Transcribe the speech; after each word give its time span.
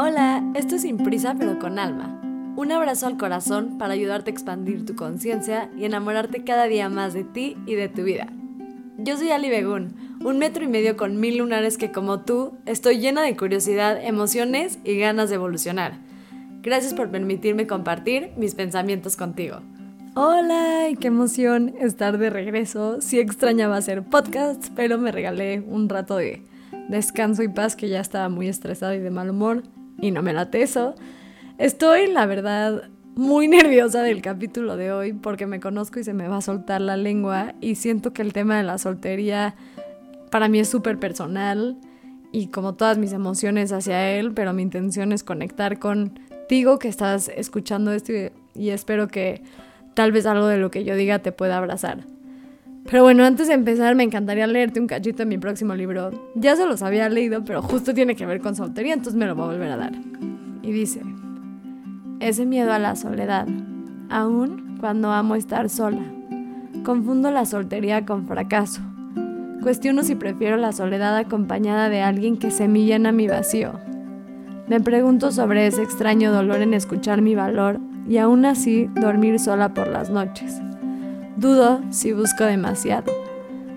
Hola, 0.00 0.44
esto 0.54 0.76
es 0.76 0.82
Sin 0.82 0.96
Prisa 0.98 1.34
pero 1.36 1.58
con 1.58 1.76
Alma. 1.76 2.22
Un 2.54 2.70
abrazo 2.70 3.08
al 3.08 3.16
corazón 3.16 3.78
para 3.78 3.94
ayudarte 3.94 4.30
a 4.30 4.32
expandir 4.32 4.86
tu 4.86 4.94
conciencia 4.94 5.72
y 5.76 5.86
enamorarte 5.86 6.44
cada 6.44 6.66
día 6.66 6.88
más 6.88 7.14
de 7.14 7.24
ti 7.24 7.56
y 7.66 7.74
de 7.74 7.88
tu 7.88 8.04
vida. 8.04 8.28
Yo 8.96 9.16
soy 9.16 9.30
Ali 9.32 9.50
Begún, 9.50 9.96
un 10.24 10.38
metro 10.38 10.62
y 10.62 10.68
medio 10.68 10.96
con 10.96 11.18
mil 11.18 11.38
lunares 11.38 11.78
que 11.78 11.90
como 11.90 12.20
tú 12.20 12.52
estoy 12.64 13.00
llena 13.00 13.22
de 13.22 13.36
curiosidad, 13.36 13.98
emociones 14.00 14.78
y 14.84 14.96
ganas 14.98 15.30
de 15.30 15.34
evolucionar. 15.34 15.98
Gracias 16.62 16.94
por 16.94 17.10
permitirme 17.10 17.66
compartir 17.66 18.30
mis 18.36 18.54
pensamientos 18.54 19.16
contigo. 19.16 19.62
Hola, 20.14 20.90
y 20.90 20.94
qué 20.94 21.08
emoción 21.08 21.74
estar 21.80 22.18
de 22.18 22.30
regreso. 22.30 23.00
Sí 23.00 23.18
extrañaba 23.18 23.76
hacer 23.76 24.04
podcasts, 24.04 24.70
pero 24.76 24.96
me 24.96 25.10
regalé 25.10 25.60
un 25.66 25.88
rato 25.88 26.18
de 26.18 26.44
descanso 26.88 27.42
y 27.42 27.48
paz 27.48 27.74
que 27.74 27.88
ya 27.88 28.00
estaba 28.00 28.28
muy 28.28 28.46
estresada 28.46 28.94
y 28.94 29.00
de 29.00 29.10
mal 29.10 29.30
humor 29.30 29.64
y 30.00 30.10
no 30.10 30.22
me 30.22 30.32
late 30.32 30.62
eso. 30.62 30.94
Estoy, 31.58 32.06
la 32.06 32.26
verdad, 32.26 32.88
muy 33.14 33.48
nerviosa 33.48 34.02
del 34.02 34.22
capítulo 34.22 34.76
de 34.76 34.92
hoy 34.92 35.12
porque 35.12 35.46
me 35.46 35.60
conozco 35.60 36.00
y 36.00 36.04
se 36.04 36.14
me 36.14 36.28
va 36.28 36.38
a 36.38 36.42
soltar 36.42 36.80
la 36.80 36.96
lengua 36.96 37.54
y 37.60 37.74
siento 37.74 38.12
que 38.12 38.22
el 38.22 38.32
tema 38.32 38.56
de 38.56 38.62
la 38.62 38.78
soltería 38.78 39.54
para 40.30 40.48
mí 40.48 40.60
es 40.60 40.68
súper 40.68 40.98
personal 40.98 41.78
y 42.32 42.48
como 42.48 42.74
todas 42.74 42.98
mis 42.98 43.12
emociones 43.12 43.72
hacia 43.72 44.10
él, 44.10 44.32
pero 44.34 44.52
mi 44.52 44.62
intención 44.62 45.12
es 45.12 45.24
conectar 45.24 45.78
contigo 45.78 46.78
que 46.78 46.88
estás 46.88 47.28
escuchando 47.34 47.92
esto 47.92 48.12
y 48.54 48.68
espero 48.68 49.08
que 49.08 49.42
tal 49.94 50.12
vez 50.12 50.26
algo 50.26 50.46
de 50.46 50.58
lo 50.58 50.70
que 50.70 50.84
yo 50.84 50.94
diga 50.94 51.20
te 51.20 51.32
pueda 51.32 51.56
abrazar. 51.56 52.04
Pero 52.90 53.02
bueno, 53.02 53.24
antes 53.24 53.48
de 53.48 53.54
empezar 53.54 53.94
me 53.94 54.02
encantaría 54.02 54.46
leerte 54.46 54.80
un 54.80 54.86
cachito 54.86 55.18
de 55.18 55.26
mi 55.26 55.36
próximo 55.36 55.74
libro. 55.74 56.10
Ya 56.34 56.56
se 56.56 56.66
los 56.66 56.82
había 56.82 57.08
leído, 57.10 57.44
pero 57.44 57.60
justo 57.60 57.92
tiene 57.92 58.16
que 58.16 58.24
ver 58.24 58.40
con 58.40 58.56
soltería, 58.56 58.94
entonces 58.94 59.18
me 59.18 59.26
lo 59.26 59.34
voy 59.34 59.44
a 59.44 59.48
volver 59.48 59.70
a 59.72 59.76
dar. 59.76 59.92
Y 60.62 60.72
dice, 60.72 61.02
ese 62.20 62.46
miedo 62.46 62.72
a 62.72 62.78
la 62.78 62.96
soledad, 62.96 63.46
aún 64.08 64.78
cuando 64.80 65.12
amo 65.12 65.34
estar 65.34 65.68
sola. 65.68 66.02
Confundo 66.82 67.30
la 67.30 67.44
soltería 67.44 68.06
con 68.06 68.26
fracaso. 68.26 68.80
Cuestiono 69.62 70.02
si 70.02 70.14
prefiero 70.14 70.56
la 70.56 70.72
soledad 70.72 71.16
acompañada 71.16 71.90
de 71.90 72.00
alguien 72.00 72.38
que 72.38 72.50
se 72.50 72.68
me 72.68 72.98
mi 73.12 73.28
vacío. 73.28 73.72
Me 74.66 74.80
pregunto 74.80 75.30
sobre 75.30 75.66
ese 75.66 75.82
extraño 75.82 76.32
dolor 76.32 76.62
en 76.62 76.72
escuchar 76.72 77.20
mi 77.20 77.34
valor 77.34 77.80
y 78.08 78.16
aún 78.18 78.46
así 78.46 78.88
dormir 78.94 79.38
sola 79.38 79.74
por 79.74 79.88
las 79.88 80.10
noches. 80.10 80.62
Dudo 81.38 81.80
si 81.90 82.12
busco 82.12 82.42
demasiado, 82.42 83.12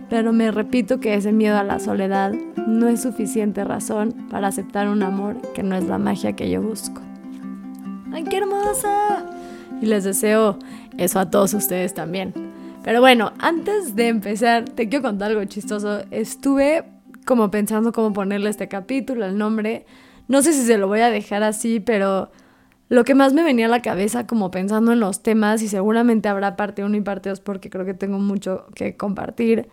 pero 0.10 0.34
me 0.34 0.50
repito 0.50 1.00
que 1.00 1.14
ese 1.14 1.32
miedo 1.32 1.58
a 1.58 1.64
la 1.64 1.80
soledad 1.80 2.34
no 2.56 2.88
es 2.88 3.04
suficiente 3.04 3.64
razón 3.64 4.26
para 4.32 4.48
aceptar 4.48 4.88
un 4.88 5.04
amor 5.04 5.40
que 5.54 5.62
no 5.62 5.76
es 5.76 5.84
la 5.84 6.00
magia 6.00 6.36
que 6.36 6.50
yo 6.50 6.60
busco. 6.60 7.04
¡Ay, 8.12 8.24
qué 8.24 8.38
hermosa! 8.38 9.28
Y 9.80 9.86
les 9.86 10.06
deseo 10.06 10.58
eso 10.98 11.20
a 11.20 11.30
todos 11.30 11.54
ustedes 11.54 11.94
también. 11.94 12.34
Pero 12.84 13.00
bueno, 13.00 13.32
antes 13.38 13.96
de 13.96 14.08
empezar, 14.08 14.66
te 14.66 14.90
quiero 14.90 15.04
contar 15.04 15.30
algo 15.30 15.46
chistoso. 15.46 16.00
Estuve 16.10 16.86
como 17.28 17.52
pensando 17.52 17.92
cómo 17.92 18.12
ponerle 18.12 18.50
este 18.50 18.68
capítulo, 18.68 19.24
el 19.24 19.38
nombre. 19.38 19.86
No 20.28 20.42
sé 20.42 20.54
si 20.54 20.66
se 20.66 20.80
lo 20.80 20.88
voy 20.88 21.02
a 21.02 21.12
dejar 21.12 21.44
así, 21.44 21.80
pero 21.80 22.32
lo 22.92 23.06
que 23.06 23.16
más 23.16 23.32
me 23.32 23.42
venía 23.42 23.68
a 23.68 23.70
la 23.70 23.82
cabeza 23.82 24.28
como 24.28 24.52
pensando 24.52 24.92
en 24.92 25.00
los 25.00 25.24
temas, 25.24 25.62
y 25.62 25.70
seguramente 25.70 26.28
habrá 26.28 26.58
parte 26.58 26.84
1 26.84 26.98
y 26.98 27.00
parte 27.00 27.30
2 27.30 27.40
porque 27.40 27.70
creo 27.70 27.86
que 27.86 27.94
tengo 27.94 28.20
mucho 28.20 28.66
que 28.76 28.98
compartir, 28.98 29.70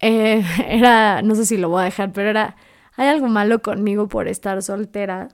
eh, 0.00 0.42
era, 0.68 1.22
no 1.22 1.36
sé 1.36 1.46
si 1.46 1.56
lo 1.56 1.68
voy 1.68 1.82
a 1.82 1.84
dejar, 1.84 2.12
pero 2.12 2.28
era, 2.28 2.56
hay 2.96 3.06
algo 3.06 3.28
malo 3.28 3.62
conmigo 3.62 4.08
por 4.08 4.26
estar 4.26 4.60
soltera. 4.62 5.28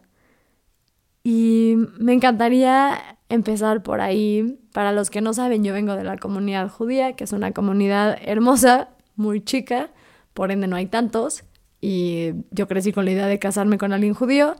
Y 1.25 1.77
me 1.98 2.12
encantaría 2.12 2.98
empezar 3.30 3.83
por 3.83 4.02
ahí. 4.02 4.58
Para 4.74 4.92
los 4.92 5.08
que 5.08 5.23
no 5.23 5.33
saben, 5.33 5.64
yo 5.64 5.73
vengo 5.73 5.96
de 5.96 6.05
la 6.05 6.18
comunidad 6.18 6.68
judía, 6.68 7.17
que 7.17 7.24
es 7.24 7.33
una 7.33 7.52
comunidad 7.52 8.18
hermosa, 8.20 8.91
muy 9.17 9.41
chica, 9.42 9.91
por 10.35 10.51
ende 10.51 10.67
no 10.67 10.77
hay 10.77 10.85
tantos. 10.85 11.45
Y 11.80 12.33
yo 12.51 12.68
crecí 12.68 12.92
con 12.92 13.07
la 13.07 13.12
idea 13.12 13.27
de 13.27 13.39
casarme 13.39 13.79
con 13.79 13.95
alguien 13.95 14.12
judío. 14.12 14.55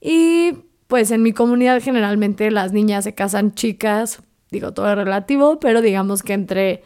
Y 0.00 0.65
pues 0.86 1.10
en 1.10 1.22
mi 1.22 1.32
comunidad 1.32 1.82
generalmente 1.82 2.50
las 2.50 2.72
niñas 2.72 3.04
se 3.04 3.14
casan 3.14 3.52
chicas, 3.54 4.22
digo 4.50 4.72
todo 4.72 4.90
es 4.90 4.96
relativo, 4.96 5.58
pero 5.58 5.82
digamos 5.82 6.22
que 6.22 6.32
entre 6.32 6.82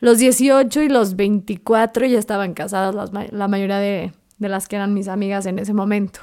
los 0.00 0.18
18 0.18 0.82
y 0.82 0.88
los 0.88 1.16
24 1.16 2.06
ya 2.06 2.18
estaban 2.18 2.54
casadas 2.54 3.12
la 3.32 3.48
mayoría 3.48 3.78
de, 3.78 4.12
de 4.38 4.48
las 4.48 4.68
que 4.68 4.76
eran 4.76 4.94
mis 4.94 5.08
amigas 5.08 5.46
en 5.46 5.58
ese 5.58 5.74
momento. 5.74 6.20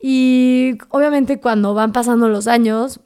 Y 0.00 0.78
obviamente 0.88 1.40
cuando 1.40 1.74
van 1.74 1.92
pasando 1.92 2.28
los 2.28 2.48
años, 2.48 3.00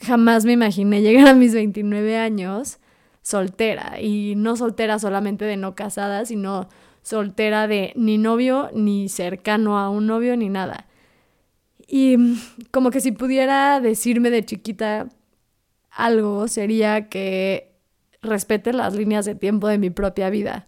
jamás 0.00 0.44
me 0.44 0.52
imaginé 0.52 1.02
llegar 1.02 1.28
a 1.28 1.34
mis 1.34 1.54
29 1.54 2.18
años 2.18 2.78
soltera. 3.22 4.00
Y 4.00 4.34
no 4.36 4.56
soltera 4.56 4.98
solamente 4.98 5.44
de 5.44 5.56
no 5.56 5.74
casada, 5.74 6.24
sino 6.24 6.68
soltera 7.02 7.68
de 7.68 7.92
ni 7.96 8.18
novio, 8.18 8.70
ni 8.74 9.08
cercano 9.08 9.78
a 9.78 9.88
un 9.88 10.06
novio, 10.06 10.36
ni 10.36 10.48
nada. 10.48 10.86
Y 11.86 12.16
como 12.70 12.90
que 12.90 13.00
si 13.00 13.12
pudiera 13.12 13.80
decirme 13.80 14.30
de 14.30 14.44
chiquita 14.44 15.08
algo, 15.90 16.48
sería 16.48 17.08
que 17.08 17.76
respete 18.22 18.72
las 18.72 18.94
líneas 18.94 19.24
de 19.24 19.34
tiempo 19.34 19.68
de 19.68 19.78
mi 19.78 19.90
propia 19.90 20.30
vida. 20.30 20.66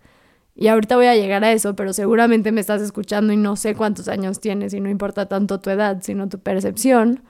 Y 0.54 0.66
ahorita 0.68 0.96
voy 0.96 1.06
a 1.06 1.14
llegar 1.14 1.44
a 1.44 1.52
eso, 1.52 1.76
pero 1.76 1.92
seguramente 1.92 2.50
me 2.50 2.60
estás 2.60 2.82
escuchando 2.82 3.32
y 3.32 3.36
no 3.36 3.54
sé 3.54 3.76
cuántos 3.76 4.08
años 4.08 4.40
tienes 4.40 4.74
y 4.74 4.80
no 4.80 4.88
importa 4.88 5.26
tanto 5.26 5.60
tu 5.60 5.70
edad, 5.70 5.98
sino 6.02 6.28
tu 6.28 6.40
percepción. 6.40 7.22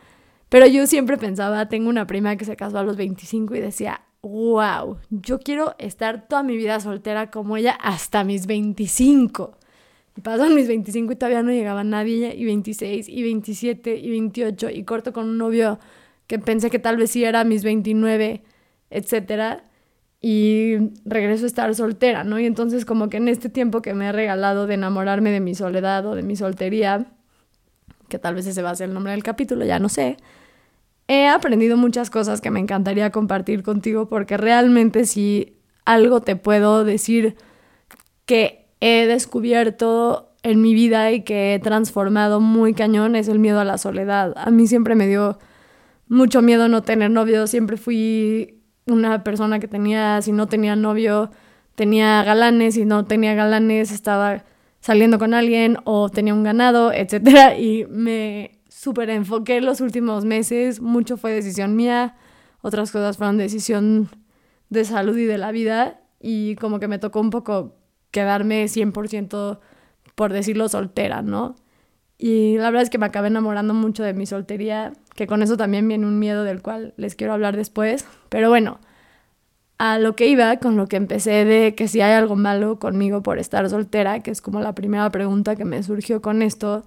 Pero 0.48 0.66
yo 0.66 0.86
siempre 0.86 1.18
pensaba, 1.18 1.68
tengo 1.68 1.90
una 1.90 2.06
prima 2.06 2.36
que 2.36 2.46
se 2.46 2.56
casó 2.56 2.78
a 2.78 2.84
los 2.84 2.96
25 2.96 3.54
y 3.54 3.60
decía, 3.60 4.00
wow, 4.22 4.96
yo 5.10 5.40
quiero 5.40 5.74
estar 5.78 6.26
toda 6.26 6.42
mi 6.42 6.56
vida 6.56 6.80
soltera 6.80 7.30
como 7.30 7.58
ella 7.58 7.72
hasta 7.72 8.24
mis 8.24 8.46
25. 8.46 9.57
Y 10.18 10.20
pasaron 10.20 10.56
mis 10.56 10.66
25 10.66 11.12
y 11.12 11.14
todavía 11.14 11.44
no 11.44 11.52
llegaba 11.52 11.84
nadie, 11.84 12.34
y 12.34 12.44
26, 12.44 13.08
y 13.08 13.22
27, 13.22 13.98
y 13.98 14.10
28, 14.10 14.70
y 14.70 14.82
corto 14.82 15.12
con 15.12 15.26
un 15.26 15.38
novio 15.38 15.78
que 16.26 16.40
pensé 16.40 16.70
que 16.70 16.80
tal 16.80 16.96
vez 16.96 17.12
sí 17.12 17.22
era 17.22 17.44
mis 17.44 17.62
29, 17.62 18.42
etcétera, 18.90 19.62
y 20.20 20.74
regreso 21.04 21.44
a 21.44 21.46
estar 21.46 21.72
soltera, 21.76 22.24
¿no? 22.24 22.40
Y 22.40 22.46
entonces 22.46 22.84
como 22.84 23.08
que 23.08 23.18
en 23.18 23.28
este 23.28 23.48
tiempo 23.48 23.80
que 23.80 23.94
me 23.94 24.08
he 24.08 24.12
regalado 24.12 24.66
de 24.66 24.74
enamorarme 24.74 25.30
de 25.30 25.38
mi 25.38 25.54
soledad 25.54 26.04
o 26.04 26.16
de 26.16 26.24
mi 26.24 26.34
soltería, 26.34 27.12
que 28.08 28.18
tal 28.18 28.34
vez 28.34 28.44
ese 28.48 28.60
va 28.60 28.70
a 28.70 28.74
ser 28.74 28.88
el 28.88 28.94
nombre 28.94 29.12
del 29.12 29.22
capítulo, 29.22 29.64
ya 29.64 29.78
no 29.78 29.88
sé, 29.88 30.16
he 31.06 31.28
aprendido 31.28 31.76
muchas 31.76 32.10
cosas 32.10 32.40
que 32.40 32.50
me 32.50 32.58
encantaría 32.58 33.12
compartir 33.12 33.62
contigo 33.62 34.08
porque 34.08 34.36
realmente 34.36 35.04
si 35.04 35.60
algo 35.84 36.22
te 36.22 36.34
puedo 36.34 36.82
decir 36.82 37.36
que 38.26 38.67
he 38.80 39.06
descubierto 39.06 40.28
en 40.42 40.62
mi 40.62 40.74
vida 40.74 41.10
y 41.12 41.22
que 41.22 41.54
he 41.54 41.58
transformado 41.58 42.40
muy 42.40 42.74
cañón 42.74 43.16
es 43.16 43.28
el 43.28 43.38
miedo 43.38 43.60
a 43.60 43.64
la 43.64 43.78
soledad. 43.78 44.34
A 44.36 44.50
mí 44.50 44.66
siempre 44.66 44.94
me 44.94 45.06
dio 45.06 45.38
mucho 46.08 46.42
miedo 46.42 46.68
no 46.68 46.82
tener 46.82 47.10
novio, 47.10 47.46
siempre 47.46 47.76
fui 47.76 48.62
una 48.86 49.24
persona 49.24 49.58
que 49.58 49.68
tenía, 49.68 50.22
si 50.22 50.32
no 50.32 50.46
tenía 50.46 50.76
novio, 50.76 51.30
tenía 51.74 52.22
galanes, 52.22 52.74
si 52.74 52.84
no 52.84 53.04
tenía 53.04 53.34
galanes, 53.34 53.92
estaba 53.92 54.44
saliendo 54.80 55.18
con 55.18 55.34
alguien 55.34 55.78
o 55.84 56.08
tenía 56.08 56.34
un 56.34 56.42
ganado, 56.42 56.92
etc. 56.92 57.54
Y 57.58 57.84
me 57.90 58.60
súper 58.68 59.10
enfoqué 59.10 59.60
los 59.60 59.80
últimos 59.80 60.24
meses, 60.24 60.80
mucho 60.80 61.16
fue 61.16 61.32
decisión 61.32 61.76
mía, 61.76 62.16
otras 62.62 62.90
cosas 62.90 63.16
fueron 63.16 63.36
decisión 63.36 64.08
de 64.70 64.84
salud 64.84 65.16
y 65.16 65.24
de 65.24 65.38
la 65.38 65.52
vida. 65.52 66.00
Y 66.20 66.56
como 66.56 66.80
que 66.80 66.88
me 66.88 66.98
tocó 66.98 67.20
un 67.20 67.30
poco 67.30 67.77
quedarme 68.10 68.64
100% 68.64 69.58
por 70.14 70.32
decirlo 70.32 70.68
soltera, 70.68 71.22
¿no? 71.22 71.56
Y 72.18 72.58
la 72.58 72.64
verdad 72.70 72.82
es 72.82 72.90
que 72.90 72.98
me 72.98 73.06
acabé 73.06 73.28
enamorando 73.28 73.74
mucho 73.74 74.02
de 74.02 74.12
mi 74.12 74.26
soltería, 74.26 74.92
que 75.14 75.28
con 75.28 75.42
eso 75.42 75.56
también 75.56 75.86
viene 75.86 76.06
un 76.06 76.18
miedo 76.18 76.42
del 76.42 76.62
cual 76.62 76.92
les 76.96 77.14
quiero 77.14 77.32
hablar 77.32 77.56
después. 77.56 78.04
Pero 78.28 78.48
bueno, 78.48 78.80
a 79.78 79.98
lo 79.98 80.16
que 80.16 80.26
iba, 80.26 80.56
con 80.58 80.76
lo 80.76 80.88
que 80.88 80.96
empecé 80.96 81.44
de 81.44 81.74
que 81.76 81.86
si 81.86 82.00
hay 82.00 82.12
algo 82.12 82.34
malo 82.34 82.80
conmigo 82.80 83.22
por 83.22 83.38
estar 83.38 83.68
soltera, 83.70 84.20
que 84.20 84.32
es 84.32 84.42
como 84.42 84.60
la 84.60 84.74
primera 84.74 85.08
pregunta 85.10 85.54
que 85.54 85.64
me 85.64 85.82
surgió 85.84 86.20
con 86.20 86.42
esto, 86.42 86.84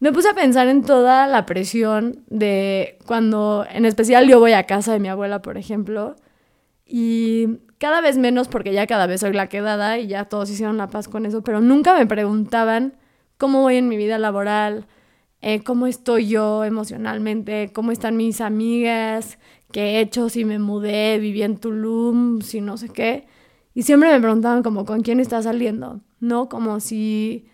me 0.00 0.12
puse 0.12 0.28
a 0.28 0.34
pensar 0.34 0.68
en 0.68 0.82
toda 0.82 1.26
la 1.26 1.46
presión 1.46 2.22
de 2.28 2.98
cuando, 3.06 3.64
en 3.72 3.86
especial 3.86 4.28
yo 4.28 4.38
voy 4.38 4.52
a 4.52 4.64
casa 4.64 4.92
de 4.92 5.00
mi 5.00 5.08
abuela, 5.08 5.40
por 5.40 5.56
ejemplo, 5.56 6.16
y 6.86 7.60
cada 7.78 8.00
vez 8.00 8.16
menos 8.18 8.48
porque 8.48 8.72
ya 8.72 8.86
cada 8.86 9.06
vez 9.06 9.20
soy 9.20 9.32
la 9.32 9.48
quedada 9.48 9.98
y 9.98 10.06
ya 10.06 10.26
todos 10.26 10.50
hicieron 10.50 10.76
la 10.76 10.88
paz 10.88 11.08
con 11.08 11.26
eso, 11.26 11.42
pero 11.42 11.60
nunca 11.60 11.96
me 11.96 12.06
preguntaban 12.06 12.94
cómo 13.38 13.62
voy 13.62 13.76
en 13.76 13.88
mi 13.88 13.96
vida 13.96 14.18
laboral, 14.18 14.86
eh, 15.40 15.62
cómo 15.62 15.86
estoy 15.86 16.28
yo 16.28 16.64
emocionalmente, 16.64 17.70
cómo 17.72 17.92
están 17.92 18.16
mis 18.16 18.40
amigas, 18.40 19.38
qué 19.72 19.96
he 19.96 20.00
hecho, 20.00 20.28
si 20.28 20.44
me 20.44 20.58
mudé, 20.58 21.18
viví 21.18 21.42
en 21.42 21.58
Tulum, 21.58 22.40
si 22.40 22.60
no 22.60 22.76
sé 22.76 22.88
qué. 22.88 23.26
Y 23.74 23.82
siempre 23.82 24.10
me 24.10 24.20
preguntaban 24.20 24.62
como 24.62 24.84
con 24.84 25.02
quién 25.02 25.20
estás 25.20 25.44
saliendo, 25.44 26.00
¿no? 26.20 26.48
Como 26.48 26.80
si 26.80 27.46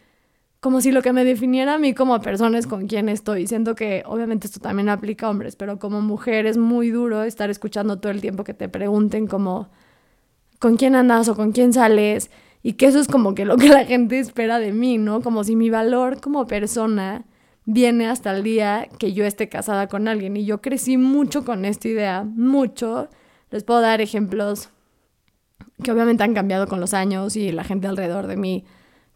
como 0.60 0.82
si 0.82 0.92
lo 0.92 1.02
que 1.02 1.12
me 1.12 1.24
definiera 1.24 1.74
a 1.74 1.78
mí 1.78 1.94
como 1.94 2.20
persona 2.20 2.58
es 2.58 2.66
con 2.66 2.86
quién 2.86 3.08
estoy. 3.08 3.46
Siento 3.46 3.74
que 3.74 4.02
obviamente 4.06 4.46
esto 4.46 4.60
también 4.60 4.90
aplica 4.90 5.26
a 5.26 5.30
hombres, 5.30 5.56
pero 5.56 5.78
como 5.78 6.02
mujer 6.02 6.46
es 6.46 6.58
muy 6.58 6.90
duro 6.90 7.24
estar 7.24 7.48
escuchando 7.50 7.98
todo 7.98 8.12
el 8.12 8.20
tiempo 8.20 8.44
que 8.44 8.54
te 8.54 8.68
pregunten 8.68 9.26
como 9.26 9.70
con 10.58 10.76
quién 10.76 10.94
andas 10.94 11.28
o 11.28 11.34
con 11.36 11.52
quién 11.52 11.72
sales 11.72 12.30
y 12.62 12.74
que 12.74 12.86
eso 12.86 13.00
es 13.00 13.08
como 13.08 13.34
que 13.34 13.46
lo 13.46 13.56
que 13.56 13.68
la 13.68 13.86
gente 13.86 14.18
espera 14.18 14.58
de 14.58 14.72
mí, 14.72 14.98
¿no? 14.98 15.22
Como 15.22 15.44
si 15.44 15.56
mi 15.56 15.70
valor 15.70 16.20
como 16.20 16.46
persona 16.46 17.24
viene 17.64 18.06
hasta 18.08 18.36
el 18.36 18.42
día 18.42 18.88
que 18.98 19.12
yo 19.14 19.24
esté 19.24 19.48
casada 19.48 19.88
con 19.88 20.08
alguien 20.08 20.36
y 20.36 20.44
yo 20.44 20.60
crecí 20.60 20.98
mucho 20.98 21.44
con 21.44 21.64
esta 21.64 21.88
idea, 21.88 22.24
mucho. 22.24 23.08
Les 23.50 23.64
puedo 23.64 23.80
dar 23.80 24.02
ejemplos 24.02 24.68
que 25.82 25.90
obviamente 25.90 26.22
han 26.22 26.34
cambiado 26.34 26.66
con 26.66 26.80
los 26.80 26.92
años 26.92 27.36
y 27.36 27.50
la 27.52 27.64
gente 27.64 27.86
alrededor 27.86 28.26
de 28.26 28.36
mí. 28.36 28.64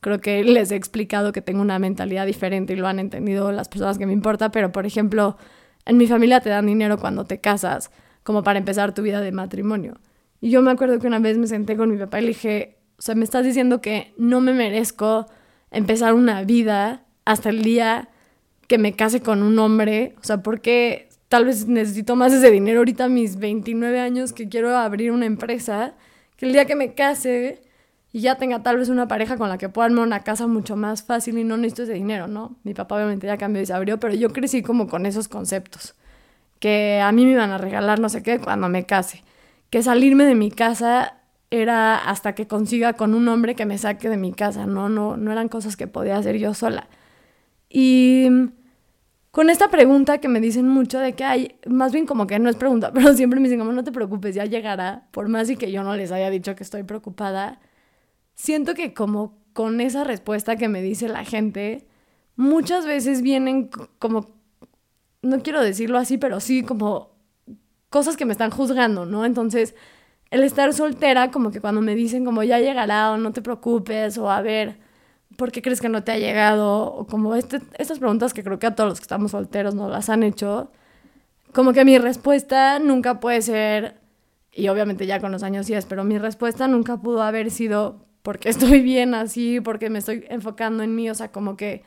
Creo 0.04 0.20
que 0.20 0.44
les 0.44 0.70
he 0.70 0.76
explicado 0.76 1.32
que 1.32 1.40
tengo 1.40 1.62
una 1.62 1.78
mentalidad 1.78 2.26
diferente 2.26 2.74
y 2.74 2.76
lo 2.76 2.86
han 2.86 2.98
entendido 2.98 3.50
las 3.52 3.70
personas 3.70 3.96
que 3.96 4.04
me 4.04 4.12
importan, 4.12 4.50
pero 4.50 4.70
por 4.70 4.84
ejemplo, 4.84 5.38
en 5.86 5.96
mi 5.96 6.06
familia 6.06 6.40
te 6.40 6.50
dan 6.50 6.66
dinero 6.66 6.98
cuando 6.98 7.24
te 7.24 7.40
casas, 7.40 7.90
como 8.22 8.42
para 8.42 8.58
empezar 8.58 8.92
tu 8.92 9.00
vida 9.00 9.22
de 9.22 9.32
matrimonio. 9.32 9.98
Y 10.42 10.50
yo 10.50 10.60
me 10.60 10.70
acuerdo 10.70 10.98
que 10.98 11.06
una 11.06 11.20
vez 11.20 11.38
me 11.38 11.46
senté 11.46 11.74
con 11.78 11.90
mi 11.90 11.96
papá 11.96 12.18
y 12.18 12.20
le 12.20 12.28
dije, 12.28 12.76
o 12.98 13.00
sea, 13.00 13.14
me 13.14 13.24
estás 13.24 13.46
diciendo 13.46 13.80
que 13.80 14.12
no 14.18 14.42
me 14.42 14.52
merezco 14.52 15.24
empezar 15.70 16.12
una 16.12 16.42
vida 16.42 17.06
hasta 17.24 17.48
el 17.48 17.62
día 17.62 18.10
que 18.68 18.76
me 18.76 18.92
case 18.92 19.22
con 19.22 19.42
un 19.42 19.58
hombre, 19.58 20.16
o 20.20 20.24
sea, 20.24 20.42
porque 20.42 21.08
tal 21.30 21.46
vez 21.46 21.66
necesito 21.66 22.14
más 22.14 22.30
ese 22.34 22.50
dinero 22.50 22.80
ahorita 22.80 23.08
mis 23.08 23.38
29 23.38 24.00
años 24.00 24.34
que 24.34 24.50
quiero 24.50 24.76
abrir 24.76 25.12
una 25.12 25.24
empresa, 25.24 25.94
que 26.36 26.44
el 26.44 26.52
día 26.52 26.66
que 26.66 26.74
me 26.74 26.92
case 26.92 27.62
y 28.14 28.20
ya 28.20 28.36
tenga 28.36 28.62
tal 28.62 28.78
vez 28.78 28.90
una 28.90 29.08
pareja 29.08 29.36
con 29.36 29.48
la 29.48 29.58
que 29.58 29.68
pueda 29.68 29.86
armar 29.86 30.06
una 30.06 30.20
casa 30.20 30.46
mucho 30.46 30.76
más 30.76 31.02
fácil 31.02 31.36
y 31.36 31.42
no 31.42 31.56
necesito 31.56 31.82
ese 31.82 31.94
dinero, 31.94 32.28
¿no? 32.28 32.54
Mi 32.62 32.72
papá 32.72 32.94
obviamente 32.94 33.26
ya 33.26 33.36
cambió 33.36 33.60
y 33.60 33.66
se 33.66 33.72
abrió, 33.72 33.98
pero 33.98 34.14
yo 34.14 34.32
crecí 34.32 34.62
como 34.62 34.86
con 34.86 35.04
esos 35.04 35.26
conceptos, 35.26 35.96
que 36.60 37.00
a 37.00 37.10
mí 37.10 37.24
me 37.24 37.32
iban 37.32 37.50
a 37.50 37.58
regalar 37.58 37.98
no 37.98 38.08
sé 38.08 38.22
qué 38.22 38.38
cuando 38.38 38.68
me 38.68 38.86
case 38.86 39.24
que 39.68 39.82
salirme 39.82 40.26
de 40.26 40.36
mi 40.36 40.52
casa 40.52 41.14
era 41.50 41.96
hasta 41.96 42.36
que 42.36 42.46
consiga 42.46 42.92
con 42.92 43.14
un 43.16 43.26
hombre 43.26 43.56
que 43.56 43.66
me 43.66 43.78
saque 43.78 44.08
de 44.08 44.16
mi 44.16 44.32
casa, 44.32 44.64
no, 44.64 44.88
no, 44.88 45.16
no 45.16 45.32
eran 45.32 45.48
cosas 45.48 45.76
que 45.76 45.88
podía 45.88 46.16
hacer 46.16 46.38
yo 46.38 46.54
sola. 46.54 46.86
Y 47.68 48.28
con 49.32 49.50
esta 49.50 49.70
pregunta 49.72 50.18
que 50.18 50.28
me 50.28 50.38
dicen 50.38 50.68
mucho 50.68 51.00
de 51.00 51.14
que 51.14 51.24
hay, 51.24 51.56
más 51.66 51.92
bien 51.92 52.06
como 52.06 52.28
que 52.28 52.38
no 52.38 52.48
es 52.48 52.54
pregunta, 52.54 52.92
pero 52.94 53.12
siempre 53.14 53.40
me 53.40 53.48
dicen 53.48 53.74
no 53.74 53.82
te 53.82 53.90
preocupes, 53.90 54.36
ya 54.36 54.44
llegará, 54.44 55.08
por 55.10 55.28
más 55.28 55.50
y 55.50 55.56
que 55.56 55.72
yo 55.72 55.82
no 55.82 55.96
les 55.96 56.12
haya 56.12 56.30
dicho 56.30 56.54
que 56.54 56.62
estoy 56.62 56.84
preocupada, 56.84 57.58
siento 58.34 58.74
que 58.74 58.94
como 58.94 59.38
con 59.52 59.80
esa 59.80 60.04
respuesta 60.04 60.56
que 60.56 60.68
me 60.68 60.82
dice 60.82 61.08
la 61.08 61.24
gente, 61.24 61.86
muchas 62.36 62.86
veces 62.86 63.22
vienen 63.22 63.70
como, 63.98 64.30
no 65.22 65.42
quiero 65.42 65.62
decirlo 65.62 65.98
así, 65.98 66.18
pero 66.18 66.40
sí 66.40 66.62
como 66.62 67.14
cosas 67.88 68.16
que 68.16 68.26
me 68.26 68.32
están 68.32 68.50
juzgando, 68.50 69.06
¿no? 69.06 69.24
Entonces, 69.24 69.74
el 70.30 70.42
estar 70.42 70.72
soltera, 70.74 71.30
como 71.30 71.52
que 71.52 71.60
cuando 71.60 71.80
me 71.80 71.94
dicen 71.94 72.24
como 72.24 72.42
ya 72.42 72.58
llegará 72.58 73.12
o 73.12 73.16
no 73.18 73.32
te 73.32 73.40
preocupes 73.40 74.18
o 74.18 74.30
a 74.30 74.42
ver, 74.42 74.78
¿por 75.36 75.52
qué 75.52 75.62
crees 75.62 75.80
que 75.80 75.88
no 75.88 76.02
te 76.02 76.12
ha 76.12 76.18
llegado? 76.18 76.92
O 76.92 77.06
como 77.06 77.36
este, 77.36 77.60
estas 77.78 78.00
preguntas 78.00 78.34
que 78.34 78.42
creo 78.42 78.58
que 78.58 78.66
a 78.66 78.74
todos 78.74 78.90
los 78.90 78.98
que 78.98 79.04
estamos 79.04 79.30
solteros 79.30 79.76
nos 79.76 79.90
las 79.90 80.08
han 80.08 80.24
hecho, 80.24 80.72
como 81.52 81.72
que 81.72 81.84
mi 81.84 81.98
respuesta 81.98 82.80
nunca 82.80 83.20
puede 83.20 83.42
ser, 83.42 84.00
y 84.52 84.66
obviamente 84.68 85.06
ya 85.06 85.20
con 85.20 85.30
los 85.30 85.44
años 85.44 85.66
sí 85.66 85.74
es, 85.74 85.86
pero 85.86 86.02
mi 86.02 86.18
respuesta 86.18 86.66
nunca 86.66 86.96
pudo 86.96 87.22
haber 87.22 87.52
sido 87.52 88.04
porque 88.24 88.48
estoy 88.54 88.80
bien 88.80 89.14
así, 89.14 89.60
porque 89.60 89.90
me 89.90 90.00
estoy 90.00 90.24
enfocando 90.30 90.82
en 90.82 90.96
mí, 90.96 91.10
o 91.10 91.14
sea, 91.14 91.30
como 91.30 91.56
que 91.56 91.84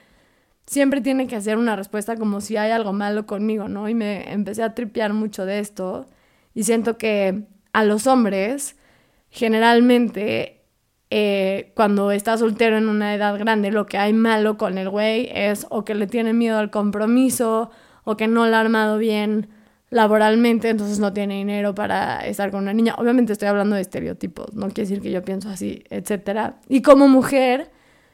siempre 0.68 1.02
tiene 1.02 1.28
que 1.28 1.36
hacer 1.36 1.58
una 1.58 1.76
respuesta 1.76 2.16
como 2.16 2.42
si 2.42 2.58
hay 2.58 2.72
algo 2.72 2.94
malo 2.94 3.26
conmigo, 3.26 3.68
¿no? 3.68 3.90
Y 3.90 3.96
me 3.96 4.32
empecé 4.32 4.64
a 4.64 4.76
tripear 4.76 5.14
mucho 5.14 5.46
de 5.46 5.60
esto 5.60 6.06
y 6.54 6.64
siento 6.64 6.98
que 6.98 7.46
a 7.74 7.84
los 7.84 8.06
hombres 8.06 8.78
generalmente 9.32 10.62
eh, 11.10 11.72
cuando 11.76 12.12
está 12.12 12.38
soltero 12.38 12.78
en 12.78 12.88
una 12.88 13.16
edad 13.16 13.38
grande 13.40 13.72
lo 13.72 13.86
que 13.86 13.98
hay 13.98 14.14
malo 14.14 14.58
con 14.58 14.78
el 14.78 14.90
güey 14.90 15.30
es 15.34 15.66
o 15.70 15.86
que 15.86 15.96
le 15.96 16.06
tiene 16.06 16.34
miedo 16.34 16.60
al 16.60 16.70
compromiso 16.70 17.72
o 18.04 18.18
que 18.18 18.28
no 18.28 18.46
lo 18.46 18.56
ha 18.56 18.60
armado 18.60 18.98
bien 18.98 19.50
laboralmente, 19.90 20.70
entonces 20.70 21.00
no 21.00 21.14
tiene 21.14 21.36
dinero 21.36 21.74
para 21.74 22.26
estar 22.28 22.52
con 22.52 22.64
una 22.64 22.74
niña. 22.74 22.96
Obviamente 22.98 23.34
estoy 23.34 23.48
hablando 23.48 23.76
de 23.76 23.82
estereotipos, 23.82 24.54
no 24.54 24.68
quiere 24.68 24.90
decir 24.90 25.02
que 25.02 25.12
yo 25.12 25.24
pienso 25.24 25.50
así, 25.50 25.84
etc. 25.90 26.56
Y 26.68 26.82
como 26.82 27.08
mujer, 27.08 27.72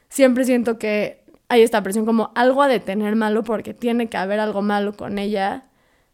siempre 0.08 0.44
siento 0.44 0.78
que 0.78 1.24
hay 1.48 1.62
esta 1.62 1.82
presión 1.82 2.06
como 2.06 2.30
algo 2.34 2.62
a 2.62 2.68
detener 2.68 3.16
malo 3.16 3.44
porque 3.44 3.74
tiene 3.74 4.08
que 4.08 4.16
haber 4.16 4.40
algo 4.40 4.62
malo 4.62 4.96
con 4.96 5.18
ella, 5.18 5.64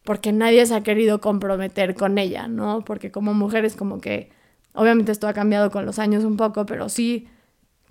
porque 0.04 0.32
nadie 0.32 0.64
se 0.66 0.74
ha 0.74 0.82
querido 0.82 1.20
comprometer 1.20 1.94
con 1.94 2.18
ella, 2.18 2.48
¿no? 2.48 2.82
Porque 2.84 3.10
como 3.10 3.34
mujeres 3.34 3.76
como 3.76 4.00
que, 4.00 4.30
obviamente 4.74 5.12
esto 5.12 5.28
ha 5.28 5.34
cambiado 5.34 5.70
con 5.70 5.86
los 5.86 5.98
años 5.98 6.24
un 6.24 6.36
poco, 6.36 6.66
pero 6.66 6.88
sí 6.88 7.28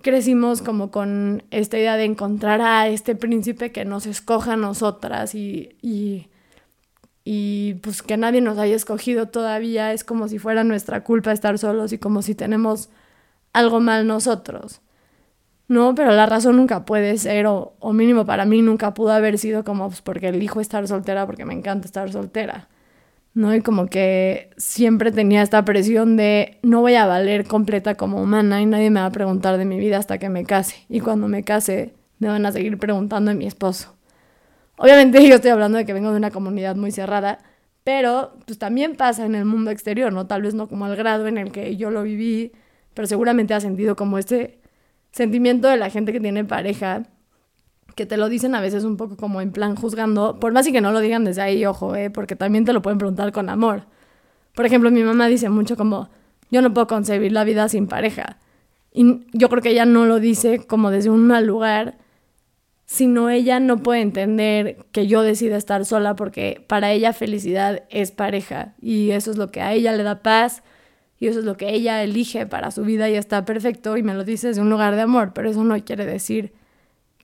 crecimos 0.02 0.62
como 0.62 0.90
con 0.90 1.44
esta 1.50 1.78
idea 1.78 1.96
de 1.96 2.04
encontrar 2.04 2.60
a 2.62 2.88
este 2.88 3.14
príncipe 3.14 3.70
que 3.70 3.84
nos 3.84 4.06
escoja 4.06 4.54
a 4.54 4.56
nosotras 4.56 5.34
y, 5.34 5.76
y, 5.82 6.29
y 7.24 7.74
pues 7.82 8.02
que 8.02 8.16
nadie 8.16 8.40
nos 8.40 8.58
haya 8.58 8.76
escogido 8.76 9.28
todavía 9.28 9.92
es 9.92 10.04
como 10.04 10.28
si 10.28 10.38
fuera 10.38 10.64
nuestra 10.64 11.04
culpa 11.04 11.32
estar 11.32 11.58
solos 11.58 11.92
y 11.92 11.98
como 11.98 12.22
si 12.22 12.34
tenemos 12.34 12.90
algo 13.52 13.80
mal 13.80 14.06
nosotros. 14.06 14.80
No, 15.68 15.94
pero 15.94 16.12
la 16.12 16.26
razón 16.26 16.56
nunca 16.56 16.84
puede 16.84 17.16
ser, 17.18 17.46
o, 17.46 17.74
o 17.78 17.92
mínimo 17.92 18.26
para 18.26 18.44
mí 18.44 18.62
nunca 18.62 18.92
pudo 18.94 19.12
haber 19.12 19.38
sido 19.38 19.64
como 19.64 19.88
pues, 19.88 20.02
porque 20.02 20.28
elijo 20.28 20.60
estar 20.60 20.88
soltera 20.88 21.26
porque 21.26 21.44
me 21.44 21.54
encanta 21.54 21.86
estar 21.86 22.10
soltera. 22.12 22.68
¿no? 23.34 23.54
Y 23.54 23.60
como 23.60 23.86
que 23.86 24.50
siempre 24.56 25.12
tenía 25.12 25.42
esta 25.42 25.64
presión 25.64 26.16
de 26.16 26.58
no 26.62 26.80
voy 26.80 26.94
a 26.94 27.06
valer 27.06 27.46
completa 27.46 27.94
como 27.94 28.22
humana 28.22 28.60
y 28.60 28.66
nadie 28.66 28.90
me 28.90 29.00
va 29.00 29.06
a 29.06 29.12
preguntar 29.12 29.58
de 29.58 29.64
mi 29.64 29.78
vida 29.78 29.98
hasta 29.98 30.18
que 30.18 30.28
me 30.28 30.44
case. 30.44 30.84
Y 30.88 31.00
cuando 31.00 31.28
me 31.28 31.44
case, 31.44 31.94
me 32.18 32.28
van 32.28 32.46
a 32.46 32.52
seguir 32.52 32.78
preguntando 32.78 33.30
de 33.30 33.36
mi 33.36 33.46
esposo. 33.46 33.94
Obviamente 34.80 35.22
yo 35.28 35.34
estoy 35.36 35.50
hablando 35.50 35.78
de 35.78 35.84
que 35.84 35.92
vengo 35.92 36.10
de 36.10 36.16
una 36.16 36.30
comunidad 36.30 36.74
muy 36.74 36.90
cerrada, 36.90 37.38
pero 37.84 38.32
pues 38.46 38.58
también 38.58 38.96
pasa 38.96 39.26
en 39.26 39.34
el 39.34 39.44
mundo 39.44 39.70
exterior, 39.70 40.12
¿no? 40.12 40.26
Tal 40.26 40.42
vez 40.42 40.54
no 40.54 40.68
como 40.68 40.86
al 40.86 40.96
grado 40.96 41.26
en 41.26 41.38
el 41.38 41.52
que 41.52 41.76
yo 41.76 41.90
lo 41.90 42.02
viví, 42.02 42.52
pero 42.94 43.06
seguramente 43.06 43.54
ha 43.54 43.60
sentido 43.60 43.94
como 43.94 44.18
este 44.18 44.58
sentimiento 45.12 45.68
de 45.68 45.76
la 45.76 45.90
gente 45.90 46.12
que 46.12 46.20
tiene 46.20 46.44
pareja, 46.44 47.02
que 47.94 48.06
te 48.06 48.16
lo 48.16 48.28
dicen 48.30 48.54
a 48.54 48.60
veces 48.60 48.84
un 48.84 48.96
poco 48.96 49.16
como 49.16 49.42
en 49.42 49.52
plan 49.52 49.76
juzgando, 49.76 50.40
por 50.40 50.52
más 50.52 50.66
y 50.66 50.72
que 50.72 50.80
no 50.80 50.92
lo 50.92 51.00
digan 51.00 51.24
desde 51.24 51.42
ahí, 51.42 51.66
ojo, 51.66 51.94
eh, 51.94 52.08
porque 52.10 52.34
también 52.34 52.64
te 52.64 52.72
lo 52.72 52.80
pueden 52.80 52.98
preguntar 52.98 53.32
con 53.32 53.50
amor. 53.50 53.84
Por 54.54 54.64
ejemplo, 54.64 54.90
mi 54.90 55.02
mamá 55.02 55.26
dice 55.26 55.50
mucho 55.50 55.76
como, 55.76 56.08
yo 56.50 56.62
no 56.62 56.72
puedo 56.72 56.86
concebir 56.86 57.32
la 57.32 57.44
vida 57.44 57.68
sin 57.68 57.86
pareja. 57.86 58.38
Y 58.92 59.26
yo 59.32 59.48
creo 59.50 59.62
que 59.62 59.70
ella 59.70 59.84
no 59.84 60.06
lo 60.06 60.20
dice 60.20 60.66
como 60.66 60.90
desde 60.90 61.10
un 61.10 61.26
mal 61.26 61.46
lugar, 61.46 61.98
sino 62.90 63.30
ella 63.30 63.60
no 63.60 63.76
puede 63.84 64.00
entender 64.00 64.78
que 64.90 65.06
yo 65.06 65.22
decida 65.22 65.56
estar 65.56 65.84
sola 65.84 66.16
porque 66.16 66.64
para 66.66 66.90
ella 66.90 67.12
felicidad 67.12 67.84
es 67.88 68.10
pareja 68.10 68.74
y 68.82 69.12
eso 69.12 69.30
es 69.30 69.36
lo 69.36 69.52
que 69.52 69.60
a 69.60 69.72
ella 69.72 69.92
le 69.92 70.02
da 70.02 70.24
paz 70.24 70.64
y 71.20 71.28
eso 71.28 71.38
es 71.38 71.44
lo 71.44 71.56
que 71.56 71.72
ella 71.72 72.02
elige 72.02 72.46
para 72.46 72.72
su 72.72 72.82
vida 72.82 73.08
y 73.08 73.14
está 73.14 73.44
perfecto 73.44 73.96
y 73.96 74.02
me 74.02 74.12
lo 74.12 74.24
dice 74.24 74.48
desde 74.48 74.60
un 74.60 74.70
lugar 74.70 74.96
de 74.96 75.02
amor, 75.02 75.30
pero 75.32 75.48
eso 75.48 75.62
no 75.62 75.80
quiere 75.84 76.04
decir 76.04 76.52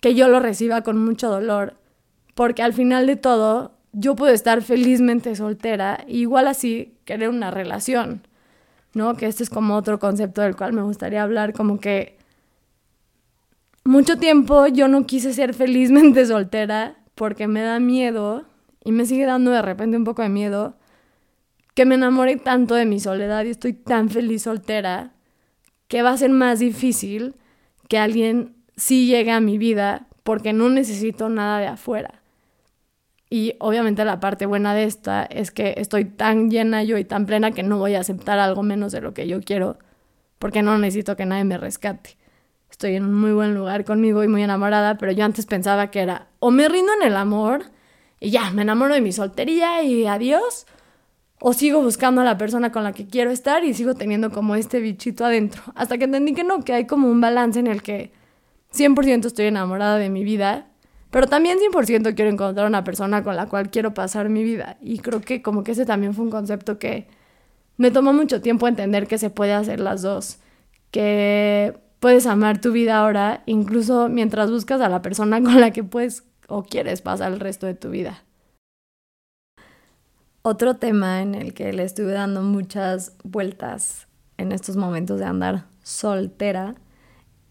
que 0.01 0.15
yo 0.15 0.29
lo 0.29 0.39
reciba 0.39 0.83
con 0.83 1.05
mucho 1.05 1.29
dolor, 1.29 1.75
porque 2.37 2.63
al 2.63 2.73
final 2.73 3.09
de 3.09 3.17
todo 3.17 3.73
yo 3.93 4.15
puedo 4.15 4.33
estar 4.33 4.63
felizmente 4.63 5.35
soltera 5.35 5.99
e 6.07 6.19
igual 6.19 6.47
así 6.47 6.95
querer 7.05 7.29
una 7.29 7.51
relación, 7.51 8.25
¿no? 8.95 9.17
Que 9.17 9.27
este 9.27 9.43
es 9.43 9.51
como 9.51 9.75
otro 9.75 9.99
concepto 9.99 10.43
del 10.43 10.55
cual 10.55 10.75
me 10.75 10.83
gustaría 10.83 11.25
hablar, 11.25 11.53
como 11.53 11.81
que 11.81 12.16
mucho 13.87 14.17
tiempo 14.17 14.67
yo 14.67 14.89
no 14.89 15.07
quise 15.07 15.33
ser 15.33 15.55
felizmente 15.55 16.27
soltera 16.27 16.97
porque 17.15 17.47
me 17.47 17.63
da 17.63 17.81
miedo 17.81 18.45
y 18.85 18.93
me 18.93 19.07
sigue 19.07 19.27
dando 19.27 19.51
de 19.51 19.63
repente 19.63 19.97
un 19.97 20.05
poco 20.05 20.23
de 20.23 20.29
miedo 20.29 20.77
que 21.75 21.85
me 21.85 21.97
enamoré 21.97 22.37
tanto 22.37 22.75
de 22.75 22.87
mi 22.87 23.01
soledad 23.01 23.45
y 23.45 23.51
estoy 23.51 23.73
tan 23.73 24.09
feliz 24.09 24.43
soltera 24.43 25.13
que 25.89 26.03
va 26.03 26.11
a 26.11 26.17
ser 26.17 26.31
más 26.31 26.59
difícil 26.59 27.35
que 27.89 27.99
alguien 27.99 28.57
sí 28.77 29.07
llegue 29.07 29.31
a 29.31 29.41
mi 29.41 29.59
vida 29.59 30.07
porque 30.23 30.53
no 30.53 30.69
necesito 30.69 31.29
nada 31.29 31.61
de 31.61 31.67
afuera. 31.67 32.23
Y 33.29 33.55
obviamente 33.59 34.05
la 34.05 34.21
parte 34.21 34.47
buena 34.47 34.75
de 34.75 34.85
esta 34.85 35.25
es 35.25 35.51
que 35.51 35.75
estoy 35.77 36.05
tan 36.05 36.51
llena 36.51 36.83
yo 36.83 36.97
y 36.97 37.05
tan 37.05 37.27
plena 37.27 37.53
que 37.53 37.63
no 37.63 37.79
voy 37.79 37.95
a 37.95 38.01
aceptar 38.01 38.39
algo 38.39 38.63
menos 38.63 38.93
de 38.93 39.01
lo 39.01 39.15
que 39.15 39.27
yo 39.29 39.41
quiero 39.41 39.79
porque 40.39 40.63
no 40.63 40.79
necesito 40.79 41.17
que 41.17 41.27
nadie 41.27 41.45
me 41.45 41.59
rescate. 41.59 42.17
Estoy 42.71 42.97
en 42.97 43.05
un 43.05 43.15
muy 43.15 43.33
buen 43.33 43.55
lugar 43.55 43.85
conmigo 43.85 44.23
y 44.23 44.29
muy 44.29 44.43
enamorada, 44.43 44.99
pero 44.99 45.13
yo 45.13 45.25
antes 45.25 45.47
pensaba 45.47 45.91
que 45.91 46.01
era 46.01 46.29
o 46.39 46.51
me 46.51 46.69
rindo 46.69 46.93
en 47.01 47.07
el 47.07 47.17
amor 47.17 47.65
y 48.21 48.31
ya, 48.31 48.51
me 48.51 48.63
enamoro 48.63 48.95
de 48.95 49.01
mi 49.01 49.13
soltería 49.13 49.83
y 49.83 50.07
adiós, 50.07 50.67
o 51.41 51.53
sigo 51.53 51.83
buscando 51.83 52.23
a 52.23 52.25
la 52.25 52.39
persona 52.39 52.73
con 52.73 52.83
la 52.83 52.93
que 52.93 53.07
quiero 53.07 53.31
estar 53.31 53.65
y 53.65 53.75
sigo 53.75 53.95
teniendo 53.95 54.31
como 54.31 54.55
este 54.57 54.81
bichito 54.81 55.25
adentro. 55.25 55.63
Hasta 55.75 55.99
que 55.99 56.05
entendí 56.05 56.35
que 56.35 56.45
no, 56.45 56.65
que 56.65 56.73
hay 56.73 56.87
como 56.87 57.11
un 57.11 57.21
balance 57.21 57.59
en 57.61 57.67
el 57.67 57.83
que 57.83 58.13
100% 58.75 59.27
estoy 59.27 59.47
enamorada 59.47 59.99
de 59.99 60.09
mi 60.09 60.25
vida, 60.25 60.69
pero 61.11 61.27
también 61.27 61.59
100% 61.59 62.15
quiero 62.15 62.31
encontrar 62.31 62.67
una 62.67 62.85
persona 62.85 63.23
con 63.23 63.37
la 63.37 63.47
cual 63.47 63.71
quiero 63.71 63.95
pasar 63.95 64.29
mi 64.29 64.43
vida. 64.43 64.79
Y 64.81 64.99
creo 64.99 65.21
que 65.21 65.43
como 65.43 65.63
que 65.63 65.73
ese 65.73 65.85
también 65.85 66.15
fue 66.15 66.25
un 66.25 66.31
concepto 66.31 66.79
que 66.79 67.07
me 67.77 67.91
tomó 67.91 68.13
mucho 68.13 68.41
tiempo 68.41 68.67
entender 68.67 69.07
que 69.07 69.19
se 69.19 69.31
puede 69.31 69.53
hacer 69.53 69.81
las 69.81 70.03
dos, 70.03 70.39
que 70.91 71.79
puedes 72.07 72.27
amar 72.27 72.61
tu 72.61 72.71
vida 72.71 72.99
ahora, 72.99 73.43
incluso 73.47 74.09
mientras 74.09 74.49
buscas 74.49 74.81
a 74.81 74.89
la 74.89 75.03
persona 75.03 75.43
con 75.43 75.61
la 75.61 75.73
que 75.73 75.83
puedes 75.83 76.23
o 76.47 76.63
quieres 76.63 77.03
pasar 77.03 77.33
el 77.33 77.41
resto 77.41 77.67
de 77.67 77.75
tu 77.75 77.91
vida. 77.91 78.23
Otro 80.43 80.77
tema 80.77 81.21
en 81.21 81.35
el 81.35 81.53
que 81.53 81.73
le 81.73 81.83
estuve 81.83 82.13
dando 82.13 82.43
muchas 82.43 83.17
vueltas 83.25 84.07
en 84.37 84.53
estos 84.53 84.77
momentos 84.77 85.19
de 85.19 85.25
andar 85.25 85.65
soltera 85.83 86.77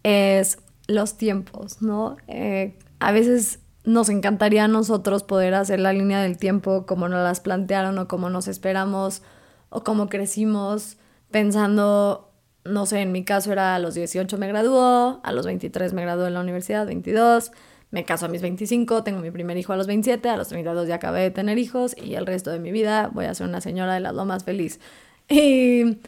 es 0.02 0.56
los 0.88 1.18
tiempos, 1.18 1.82
¿no? 1.82 2.16
Eh, 2.26 2.78
a 2.98 3.12
veces 3.12 3.58
nos 3.84 4.08
encantaría 4.08 4.64
a 4.64 4.68
nosotros 4.68 5.22
poder 5.22 5.52
hacer 5.52 5.80
la 5.80 5.92
línea 5.92 6.22
del 6.22 6.38
tiempo 6.38 6.86
como 6.86 7.10
nos 7.10 7.22
las 7.22 7.40
plantearon 7.40 7.98
o 7.98 8.08
como 8.08 8.30
nos 8.30 8.48
esperamos 8.48 9.20
o 9.68 9.84
como 9.84 10.08
crecimos 10.08 10.96
pensando, 11.30 12.32
no 12.66 12.86
sé, 12.86 13.00
en 13.00 13.12
mi 13.12 13.24
caso 13.24 13.52
era 13.52 13.74
a 13.74 13.78
los 13.78 13.94
18 13.94 14.38
me 14.38 14.48
graduó, 14.48 15.20
a 15.22 15.32
los 15.32 15.46
23 15.46 15.92
me 15.92 16.02
gradué 16.02 16.28
en 16.28 16.34
la 16.34 16.40
universidad, 16.40 16.86
22, 16.86 17.52
me 17.90 18.04
caso 18.04 18.26
a 18.26 18.28
mis 18.28 18.42
25, 18.42 19.02
tengo 19.04 19.20
mi 19.20 19.30
primer 19.30 19.56
hijo 19.56 19.72
a 19.72 19.76
los 19.76 19.86
27, 19.86 20.28
a 20.28 20.36
los 20.36 20.48
32 20.48 20.88
ya 20.88 20.96
acabé 20.96 21.20
de 21.22 21.30
tener 21.30 21.58
hijos 21.58 21.96
y 21.96 22.14
el 22.14 22.26
resto 22.26 22.50
de 22.50 22.58
mi 22.58 22.72
vida 22.72 23.10
voy 23.12 23.26
a 23.26 23.34
ser 23.34 23.46
una 23.46 23.60
señora 23.60 23.94
de 23.94 24.00
las 24.00 24.14
lomas 24.14 24.44
feliz. 24.44 24.80
Y 25.28 25.98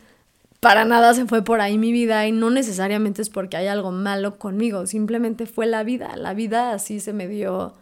para 0.60 0.84
nada 0.84 1.14
se 1.14 1.26
fue 1.26 1.42
por 1.42 1.60
ahí 1.60 1.78
mi 1.78 1.92
vida 1.92 2.26
y 2.26 2.32
no 2.32 2.50
necesariamente 2.50 3.22
es 3.22 3.30
porque 3.30 3.56
hay 3.56 3.66
algo 3.68 3.92
malo 3.92 4.38
conmigo, 4.38 4.86
simplemente 4.86 5.46
fue 5.46 5.66
la 5.66 5.82
vida, 5.84 6.16
la 6.16 6.34
vida 6.34 6.72
así 6.72 7.00
se 7.00 7.12
me 7.12 7.28
dio. 7.28 7.74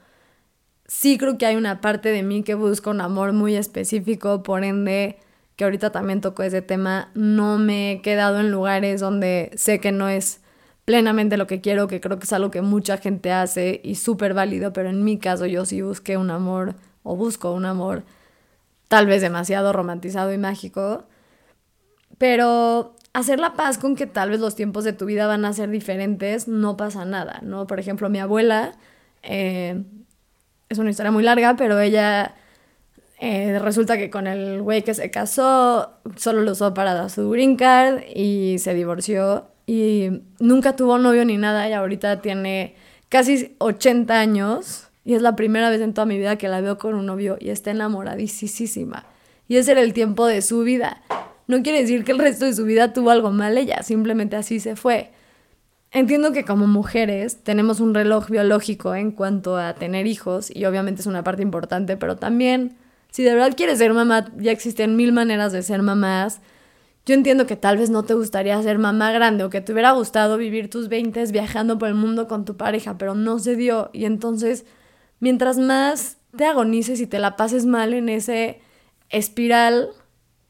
Sí 0.87 1.19
creo 1.19 1.37
que 1.37 1.47
hay 1.47 1.57
una 1.57 1.81
parte 1.81 2.11
de 2.11 2.23
mí 2.23 2.43
que 2.43 2.55
busca 2.55 2.91
un 2.91 3.01
amor 3.01 3.33
muy 3.33 3.57
específico, 3.57 4.43
por 4.43 4.63
ende, 4.65 5.19
que 5.57 5.65
ahorita 5.65 5.91
también 5.91 6.21
toco 6.21 6.43
ese 6.43 6.63
tema, 6.63 7.11
no 7.15 7.59
me 7.59 7.93
he 7.93 8.03
quedado 8.03 8.41
en 8.41 8.51
lugares 8.51 9.01
donde 9.01 9.51
sé 9.57 9.81
que 9.81 9.93
no 9.93 10.09
es 10.09 10.41
plenamente 10.85 11.37
lo 11.37 11.47
que 11.47 11.61
quiero, 11.61 11.89
que 11.89 12.01
creo 12.01 12.19
que 12.19 12.25
es 12.25 12.33
algo 12.33 12.51
que 12.51 12.63
mucha 12.63 12.99
gente 12.99 13.33
hace 13.33 13.81
y 13.83 13.97
súper 13.97 14.35
válido, 14.35 14.73
pero 14.73 14.91
en 14.91 15.03
mi 15.05 15.19
caso 15.19 15.47
yo 15.47 15.65
sí 15.65 15.83
busqué 15.83 16.17
un 16.17 16.31
amor 16.31 16.75
o 17.03 17.17
busco 17.17 17.53
un 17.53 17.65
amor 17.65 18.05
tal 18.89 19.07
vez 19.07 19.21
demasiado 19.23 19.73
romantizado 19.73 20.33
y 20.33 20.39
mágico 20.39 21.05
pero 22.19 22.95
hacer 23.13 23.41
la 23.41 23.55
paz 23.55 23.79
con 23.79 23.97
que 23.97 24.07
tal 24.07 24.31
vez 24.31 24.41
los 24.41 24.55
tiempos 24.55 24.85
de 24.85 24.93
tu 24.93 25.07
vida 25.07 25.27
van 25.27 25.45
a 25.45 25.53
ser 25.53 25.71
diferentes, 25.71 26.49
no 26.49 26.77
pasa 26.77 27.05
nada, 27.05 27.41
¿no? 27.43 27.67
Por 27.67 27.81
ejemplo, 27.81 28.09
mi 28.09 28.19
abuela, 28.19 28.73
eh, 29.23 29.83
es 30.69 30.79
una 30.79 30.91
historia 30.91 31.13
muy 31.13 31.23
larga, 31.23 31.57
pero 31.57 31.79
ella 31.81 32.35
eh, 33.19 33.59
resulta 33.59 33.97
que 33.97 34.11
con 34.11 34.27
el 34.27 34.63
güey 34.63 34.83
que 34.83 34.95
se 34.95 35.11
casó, 35.11 35.91
solo 36.17 36.43
lo 36.43 36.53
usó 36.53 36.75
para 36.75 36.95
dar 36.95 37.11
su 37.11 37.31
green 37.31 37.57
card 37.57 38.03
y 38.15 38.59
se 38.59 38.75
divorció 38.75 39.47
y 39.67 40.23
nunca 40.39 40.77
tuvo 40.77 40.99
novio 40.99 41.25
ni 41.25 41.37
nada 41.37 41.69
y 41.69 41.73
ahorita 41.73 42.21
tiene 42.21 42.75
casi 43.09 43.57
80 43.59 44.19
años 44.19 44.89
y 45.05 45.15
es 45.15 45.23
la 45.23 45.37
primera 45.37 45.71
vez 45.71 45.81
en 45.81 45.95
toda 45.95 46.07
mi 46.07 46.19
vida 46.19 46.37
que 46.37 46.49
la 46.49 46.61
veo 46.61 46.79
con 46.79 46.95
un 46.95 47.07
novio 47.07 47.37
y 47.41 47.51
está 47.51 47.71
enamoradísima. 47.71 49.07
Y 49.49 49.57
ese 49.57 49.73
era 49.73 49.81
el 49.81 49.93
tiempo 49.93 50.27
de 50.27 50.43
su 50.43 50.63
vida 50.63 51.03
no 51.47 51.63
quiere 51.63 51.81
decir 51.81 52.05
que 52.05 52.13
el 52.13 52.19
resto 52.19 52.45
de 52.45 52.55
su 52.55 52.65
vida 52.65 52.93
tuvo 52.93 53.11
algo 53.11 53.31
mal 53.31 53.57
ella, 53.57 53.83
simplemente 53.83 54.37
así 54.37 54.59
se 54.61 54.77
fue. 54.77 55.11
Entiendo 55.93 56.33
que 56.33 56.45
como 56.45 56.67
mujeres 56.67 57.43
tenemos 57.45 57.79
un 57.81 57.95
reloj 57.95 58.29
biológico 58.29 58.95
en 58.95 59.13
cuanto 59.13 59.57
a 59.57 59.75
tener 59.75 60.07
hijos 60.07 60.51
y 60.55 60.65
obviamente 60.65 61.01
es 61.01 61.07
una 61.07 61.23
parte 61.23 61.43
importante, 61.43 61.97
pero 61.97 62.17
también 62.17 62.77
si 63.17 63.23
de 63.23 63.33
verdad 63.33 63.57
quieres 63.57 63.79
ser 63.79 63.95
mamá, 63.95 64.31
ya 64.37 64.53
existen 64.53 64.95
mil 64.95 65.11
maneras 65.11 65.51
de 65.51 65.63
ser 65.63 65.81
mamás. 65.81 66.43
Yo 67.07 67.15
entiendo 67.15 67.47
que 67.47 67.57
tal 67.57 67.79
vez 67.79 67.89
no 67.89 68.03
te 68.03 68.13
gustaría 68.13 68.63
ser 68.63 68.79
mamá 68.79 69.11
grande 69.11 69.43
o 69.43 69.49
que 69.49 69.63
te 69.63 69.73
hubiera 69.73 69.93
gustado 69.93 70.37
vivir 70.37 70.69
tus 70.69 70.91
20 70.91 71.25
viajando 71.33 71.79
por 71.79 71.89
el 71.89 71.95
mundo 71.95 72.29
con 72.29 72.45
tu 72.45 72.59
pareja, 72.59 72.99
pero 72.99 73.15
no 73.15 73.39
se 73.39 73.57
dio. 73.57 73.89
Y 73.95 74.05
entonces, 74.05 74.67
mientras 75.19 75.57
más 75.57 76.19
te 76.37 76.45
agonices 76.45 77.01
y 77.01 77.07
te 77.07 77.19
la 77.19 77.37
pases 77.37 77.65
mal 77.65 77.95
en 77.95 78.11
ese 78.11 78.61
espiral, 79.09 79.93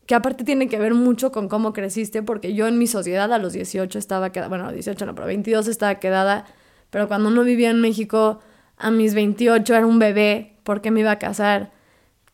que 0.07 0.17
aparte 0.17 0.43
tiene 0.43 0.67
que 0.67 0.81
ver 0.81 0.95
mucho 0.95 1.31
con 1.31 1.49
cómo 1.49 1.73
creciste, 1.73 2.25
porque 2.25 2.53
yo 2.53 2.67
en 2.67 2.79
mi 2.79 2.89
sociedad 2.89 3.33
a 3.33 3.39
los 3.39 3.53
18 3.53 3.97
estaba 3.97 4.33
quedada, 4.33 4.49
bueno, 4.49 4.65
a 4.65 4.67
los 4.73 4.75
18 4.75 5.07
no, 5.07 5.15
pero 5.15 5.29
22 5.29 5.69
estaba 5.69 6.01
quedada, 6.01 6.47
pero 6.91 7.07
cuando 7.07 7.31
no 7.31 7.45
vivía 7.45 7.71
en 7.71 7.81
México, 7.81 8.41
a 8.77 8.91
mis 8.91 9.15
28 9.15 9.73
era 9.73 9.87
un 9.87 10.01
bebé, 10.01 10.57
porque 10.65 10.91
me 10.91 10.99
iba 10.99 11.13
a 11.13 11.21
casar. 11.21 11.76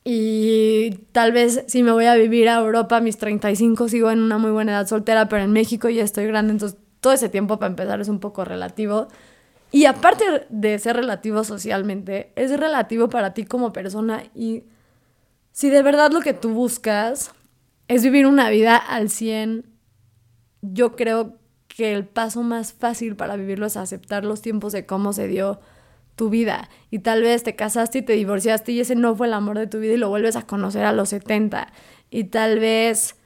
Y 0.05 0.91
tal 1.13 1.33
vez 1.33 1.65
si 1.69 1.83
me 1.83 1.93
voy 1.93 2.07
a 2.07 2.15
vivir 2.15 2.49
a 2.49 2.59
Europa 2.59 2.97
a 2.97 3.01
mis 3.01 3.19
35 3.19 3.89
sigo 3.89 4.11
en 4.11 4.21
una 4.21 4.39
muy 4.39 4.51
buena 4.51 4.73
edad 4.73 4.87
soltera, 4.87 5.29
pero 5.29 5.43
en 5.43 5.53
México 5.53 5.89
ya 5.89 6.03
estoy 6.03 6.27
grande, 6.27 6.53
entonces 6.53 6.79
todo 7.01 7.13
ese 7.13 7.29
tiempo 7.29 7.59
para 7.59 7.71
empezar 7.71 8.01
es 8.01 8.09
un 8.09 8.19
poco 8.19 8.45
relativo. 8.45 9.09
Y 9.71 9.87
aparte 9.87 10.25
de 10.51 10.79
ser 10.79 10.97
relativo 10.97 11.45
socialmente, 11.45 12.33
es 12.37 12.59
relativo 12.59 13.09
para 13.09 13.33
ti 13.33 13.45
como 13.45 13.73
persona 13.73 14.25
y 14.35 14.65
si 15.53 15.71
de 15.71 15.83
verdad 15.83 16.11
lo 16.11 16.21
que 16.21 16.35
tú 16.35 16.51
buscas 16.51 17.33
es 17.89 18.03
vivir 18.03 18.27
una 18.27 18.51
vida 18.51 18.77
al 18.77 19.09
100. 19.09 19.67
Yo 20.63 20.97
creo 20.97 21.39
que 21.69 21.93
el 21.93 22.07
paso 22.07 22.43
más 22.43 22.73
fácil 22.73 23.17
para 23.17 23.37
vivirlo 23.37 23.67
es 23.67 23.77
aceptar 23.77 24.25
los 24.25 24.43
tiempos 24.43 24.73
de 24.73 24.87
cómo 24.87 25.13
se 25.13 25.29
dio 25.29 25.61
tu 26.17 26.31
vida. 26.31 26.69
Y 26.91 27.01
tal 27.01 27.23
vez 27.23 27.43
te 27.43 27.57
casaste 27.57 27.99
y 27.99 28.03
te 28.03 28.13
divorciaste 28.15 28.73
y 28.73 28.81
ese 28.81 28.95
no 28.95 29.15
fue 29.17 29.27
el 29.27 29.35
amor 29.35 29.59
de 29.59 29.67
tu 29.67 29.79
vida 29.81 29.95
y 29.95 29.99
lo 29.99 30.09
vuelves 30.09 30.37
a 30.37 30.43
conocer 30.43 30.85
a 30.85 30.93
los 30.93 31.11
70. 31.11 31.73
Y 32.11 32.25
tal 32.25 32.59
vez, 32.59 33.17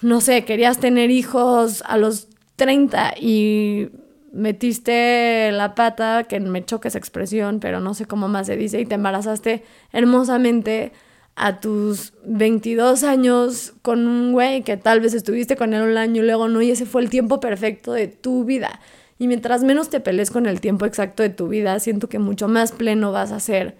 no 0.00 0.20
sé, 0.20 0.44
querías 0.44 0.78
tener 0.78 1.10
hijos 1.10 1.82
a 1.86 1.96
los 1.96 2.28
30 2.56 3.14
y 3.20 3.88
metiste 4.32 5.50
la 5.52 5.74
pata, 5.74 6.24
que 6.24 6.38
me 6.40 6.64
choca 6.64 6.88
esa 6.88 6.98
expresión, 6.98 7.58
pero 7.58 7.80
no 7.80 7.94
sé 7.94 8.04
cómo 8.04 8.28
más 8.28 8.46
se 8.46 8.56
dice, 8.56 8.80
y 8.80 8.86
te 8.86 8.94
embarazaste 8.94 9.64
hermosamente 9.92 10.92
a 11.36 11.60
tus 11.60 12.14
22 12.24 13.02
años 13.02 13.74
con 13.82 14.06
un 14.06 14.32
güey 14.32 14.62
que 14.62 14.76
tal 14.76 15.00
vez 15.00 15.14
estuviste 15.14 15.56
con 15.56 15.74
él 15.74 15.82
un 15.82 15.96
año 15.96 16.22
y 16.22 16.26
luego 16.26 16.48
no, 16.48 16.62
y 16.62 16.70
ese 16.70 16.86
fue 16.86 17.02
el 17.02 17.10
tiempo 17.10 17.40
perfecto 17.40 17.92
de 17.92 18.08
tu 18.08 18.44
vida. 18.44 18.80
Y 19.18 19.28
mientras 19.28 19.62
menos 19.62 19.88
te 19.88 20.00
pelees 20.00 20.30
con 20.30 20.46
el 20.46 20.60
tiempo 20.60 20.84
exacto 20.84 21.22
de 21.22 21.30
tu 21.30 21.48
vida, 21.48 21.78
siento 21.80 22.08
que 22.08 22.18
mucho 22.18 22.48
más 22.48 22.72
pleno 22.72 23.12
vas 23.12 23.32
a 23.32 23.40
ser 23.40 23.76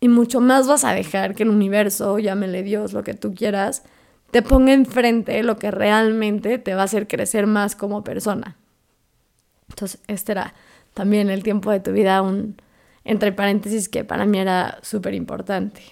y 0.00 0.08
mucho 0.08 0.40
más 0.40 0.66
vas 0.66 0.84
a 0.84 0.92
dejar 0.92 1.34
que 1.34 1.44
el 1.44 1.48
universo, 1.48 2.18
llámele 2.18 2.62
Dios, 2.62 2.92
lo 2.92 3.04
que 3.04 3.14
tú 3.14 3.34
quieras, 3.34 3.82
te 4.30 4.42
ponga 4.42 4.72
enfrente 4.72 5.42
lo 5.42 5.58
que 5.58 5.70
realmente 5.70 6.58
te 6.58 6.74
va 6.74 6.82
a 6.82 6.84
hacer 6.84 7.06
crecer 7.06 7.46
más 7.46 7.76
como 7.76 8.02
persona. 8.02 8.56
Entonces, 9.68 10.00
este 10.08 10.32
era 10.32 10.54
también 10.92 11.30
el 11.30 11.42
tiempo 11.42 11.70
de 11.70 11.80
tu 11.80 11.92
vida, 11.92 12.20
un 12.20 12.56
entre 13.04 13.32
paréntesis 13.32 13.88
que 13.88 14.04
para 14.04 14.26
mí 14.26 14.38
era 14.38 14.78
súper 14.82 15.14
importante. 15.14 15.82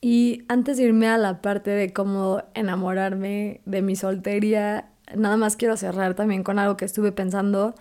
Y 0.00 0.44
antes 0.48 0.76
de 0.76 0.84
irme 0.84 1.08
a 1.08 1.18
la 1.18 1.40
parte 1.40 1.70
de 1.70 1.92
cómo 1.92 2.42
enamorarme 2.54 3.60
de 3.64 3.82
mi 3.82 3.96
soltería, 3.96 4.88
nada 5.14 5.36
más 5.36 5.56
quiero 5.56 5.76
cerrar 5.76 6.14
también 6.14 6.42
con 6.42 6.58
algo 6.58 6.76
que 6.76 6.84
estuve 6.84 7.12
pensando 7.12 7.74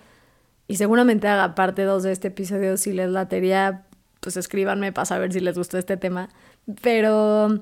y 0.67 0.77
seguramente 0.77 1.27
haga 1.27 1.55
parte 1.55 1.83
2 1.83 2.03
de 2.03 2.11
este 2.11 2.27
episodio 2.29 2.77
si 2.77 2.91
les 2.91 3.09
latería, 3.09 3.85
pues 4.19 4.37
escríbanme 4.37 4.91
para 4.91 5.05
saber 5.05 5.31
si 5.31 5.39
les 5.39 5.57
gustó 5.57 5.77
este 5.77 5.97
tema. 5.97 6.29
Pero 6.81 7.61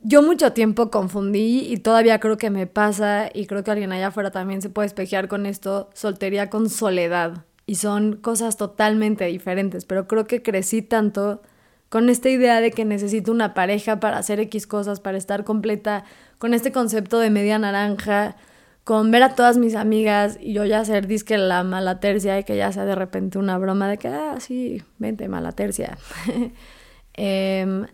yo 0.00 0.22
mucho 0.22 0.52
tiempo 0.52 0.90
confundí 0.90 1.66
y 1.70 1.76
todavía 1.76 2.18
creo 2.18 2.38
que 2.38 2.50
me 2.50 2.66
pasa 2.66 3.28
y 3.32 3.46
creo 3.46 3.62
que 3.62 3.70
alguien 3.70 3.92
allá 3.92 4.08
afuera 4.08 4.30
también 4.30 4.62
se 4.62 4.70
puede 4.70 4.86
espejear 4.86 5.28
con 5.28 5.46
esto, 5.46 5.90
soltería 5.94 6.50
con 6.50 6.70
soledad. 6.70 7.44
Y 7.66 7.76
son 7.76 8.16
cosas 8.16 8.56
totalmente 8.56 9.24
diferentes, 9.26 9.84
pero 9.84 10.08
creo 10.08 10.26
que 10.26 10.42
crecí 10.42 10.82
tanto 10.82 11.42
con 11.88 12.08
esta 12.08 12.30
idea 12.30 12.60
de 12.60 12.72
que 12.72 12.84
necesito 12.84 13.30
una 13.30 13.54
pareja 13.54 14.00
para 14.00 14.18
hacer 14.18 14.40
X 14.40 14.66
cosas, 14.66 14.98
para 14.98 15.18
estar 15.18 15.44
completa, 15.44 16.04
con 16.42 16.54
este 16.54 16.72
concepto 16.72 17.20
de 17.20 17.30
media 17.30 17.56
naranja, 17.56 18.34
con 18.82 19.12
ver 19.12 19.22
a 19.22 19.36
todas 19.36 19.58
mis 19.58 19.76
amigas 19.76 20.38
y 20.40 20.54
yo 20.54 20.64
ya 20.64 20.80
hacer 20.80 21.06
disque 21.06 21.38
la 21.38 21.62
mala 21.62 22.00
tercia 22.00 22.36
y 22.36 22.42
que 22.42 22.56
ya 22.56 22.72
sea 22.72 22.84
de 22.84 22.96
repente 22.96 23.38
una 23.38 23.56
broma 23.58 23.88
de 23.88 23.96
que, 23.96 24.08
ah, 24.08 24.34
sí, 24.40 24.82
vente, 24.98 25.28
mala 25.28 25.52
tercia. 25.52 25.98
Em, 27.14 27.86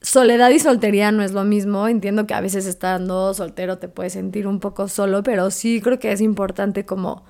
soledad 0.00 0.50
y 0.50 0.58
soltería 0.58 1.12
no 1.12 1.22
es 1.22 1.30
lo 1.30 1.44
mismo. 1.44 1.86
Entiendo 1.86 2.26
que 2.26 2.34
a 2.34 2.40
veces 2.40 2.66
estando 2.66 3.32
soltero 3.32 3.78
te 3.78 3.86
puedes 3.86 4.14
sentir 4.14 4.48
un 4.48 4.58
poco 4.58 4.88
solo, 4.88 5.22
pero 5.22 5.52
sí 5.52 5.80
creo 5.80 6.00
que 6.00 6.10
es 6.10 6.20
importante 6.20 6.84
como 6.84 7.24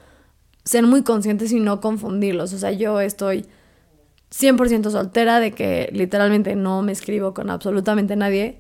ser 0.65 0.87
muy 0.87 1.03
conscientes 1.03 1.53
y 1.53 1.61
no 1.61 1.83
confundirlos. 1.83 2.55
O 2.55 2.59
sea, 2.59 2.73
yo 2.73 3.03
estoy 3.03 3.45
100% 4.31 4.89
soltera, 4.89 5.41
de 5.41 5.53
que 5.53 5.91
literalmente 5.93 6.57
no 6.57 6.81
me 6.81 6.93
escribo 6.93 7.35
con 7.35 7.51
absolutamente 7.51 8.17
nadie, 8.17 8.57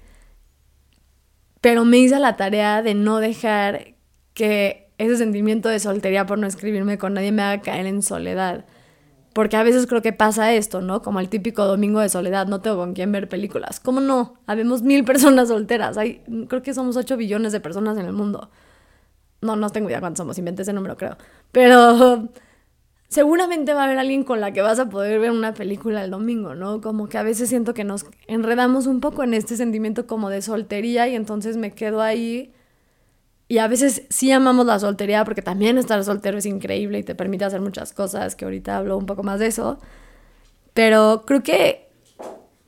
pero 1.62 1.86
me 1.86 1.98
hice 1.98 2.18
la 2.18 2.36
tarea 2.36 2.82
de 2.82 2.92
no 2.94 3.18
dejar 3.18 3.94
que 4.34 4.90
ese 4.98 5.16
sentimiento 5.16 5.68
de 5.68 5.78
soltería 5.78 6.26
por 6.26 6.38
no 6.38 6.46
escribirme 6.46 6.98
con 6.98 7.14
nadie 7.14 7.32
me 7.32 7.42
haga 7.42 7.62
caer 7.62 7.86
en 7.86 8.02
soledad. 8.02 8.66
Porque 9.32 9.56
a 9.56 9.62
veces 9.62 9.86
creo 9.86 10.02
que 10.02 10.12
pasa 10.12 10.52
esto, 10.52 10.82
¿no? 10.82 11.02
Como 11.02 11.20
el 11.20 11.28
típico 11.28 11.64
domingo 11.64 12.00
de 12.00 12.08
soledad, 12.08 12.48
no 12.48 12.60
tengo 12.60 12.76
con 12.76 12.94
quién 12.94 13.12
ver 13.12 13.28
películas. 13.28 13.78
¿Cómo 13.80 14.00
no? 14.00 14.34
Habemos 14.46 14.82
mil 14.82 15.04
personas 15.06 15.48
solteras. 15.48 15.96
Hay, 15.96 16.22
creo 16.48 16.62
que 16.62 16.74
somos 16.74 16.96
8 16.96 17.16
billones 17.16 17.52
de 17.52 17.60
personas 17.60 17.96
en 17.96 18.06
el 18.06 18.12
mundo. 18.12 18.50
No, 19.40 19.54
no 19.54 19.70
tengo 19.70 19.88
idea 19.88 20.00
cuántos 20.00 20.18
somos, 20.18 20.38
inventé 20.38 20.62
ese 20.62 20.72
número, 20.72 20.96
creo. 20.96 21.16
Pero 21.52 22.28
seguramente 23.12 23.74
va 23.74 23.82
a 23.82 23.84
haber 23.84 23.98
alguien 23.98 24.24
con 24.24 24.40
la 24.40 24.52
que 24.54 24.62
vas 24.62 24.78
a 24.78 24.88
poder 24.88 25.20
ver 25.20 25.32
una 25.32 25.52
película 25.52 26.02
el 26.02 26.10
domingo, 26.10 26.54
¿no? 26.54 26.80
Como 26.80 27.10
que 27.10 27.18
a 27.18 27.22
veces 27.22 27.50
siento 27.50 27.74
que 27.74 27.84
nos 27.84 28.06
enredamos 28.26 28.86
un 28.86 29.00
poco 29.00 29.22
en 29.22 29.34
este 29.34 29.54
sentimiento 29.56 30.06
como 30.06 30.30
de 30.30 30.40
soltería 30.40 31.06
y 31.08 31.14
entonces 31.14 31.58
me 31.58 31.72
quedo 31.72 32.00
ahí. 32.00 32.54
Y 33.48 33.58
a 33.58 33.68
veces 33.68 34.06
sí 34.08 34.32
amamos 34.32 34.64
la 34.64 34.78
soltería 34.78 35.26
porque 35.26 35.42
también 35.42 35.76
estar 35.76 36.02
soltero 36.04 36.38
es 36.38 36.46
increíble 36.46 37.00
y 37.00 37.02
te 37.02 37.14
permite 37.14 37.44
hacer 37.44 37.60
muchas 37.60 37.92
cosas, 37.92 38.34
que 38.34 38.46
ahorita 38.46 38.78
hablo 38.78 38.96
un 38.96 39.04
poco 39.04 39.22
más 39.22 39.40
de 39.40 39.48
eso. 39.48 39.78
Pero 40.72 41.24
creo 41.26 41.42
que 41.42 41.91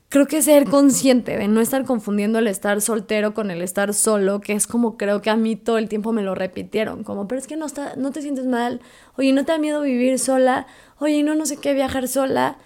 creo 0.09 0.27
que 0.27 0.41
ser 0.41 0.65
consciente 0.65 1.37
de 1.37 1.47
no 1.47 1.61
estar 1.61 1.83
confundiendo 1.83 2.39
el 2.39 2.47
estar 2.47 2.81
soltero 2.81 3.33
con 3.33 3.51
el 3.51 3.61
estar 3.61 3.93
solo, 3.93 4.39
que 4.39 4.53
es 4.53 4.67
como 4.67 4.97
creo 4.97 5.21
que 5.21 5.29
a 5.29 5.35
mí 5.35 5.55
todo 5.55 5.77
el 5.77 5.89
tiempo 5.89 6.13
me 6.13 6.21
lo 6.21 6.35
repitieron, 6.35 7.03
como, 7.03 7.27
pero 7.27 7.39
es 7.39 7.47
que 7.47 7.57
no, 7.57 7.65
está, 7.65 7.95
no 7.95 8.11
te 8.11 8.21
sientes 8.21 8.45
mal, 8.45 8.81
oye, 9.17 9.33
no 9.33 9.45
te 9.45 9.51
da 9.51 9.57
miedo 9.57 9.81
vivir 9.81 10.19
sola, 10.19 10.67
oye, 10.99 11.23
no, 11.23 11.35
no 11.35 11.45
sé 11.45 11.57
qué, 11.57 11.73
viajar 11.73 12.07
sola. 12.07 12.57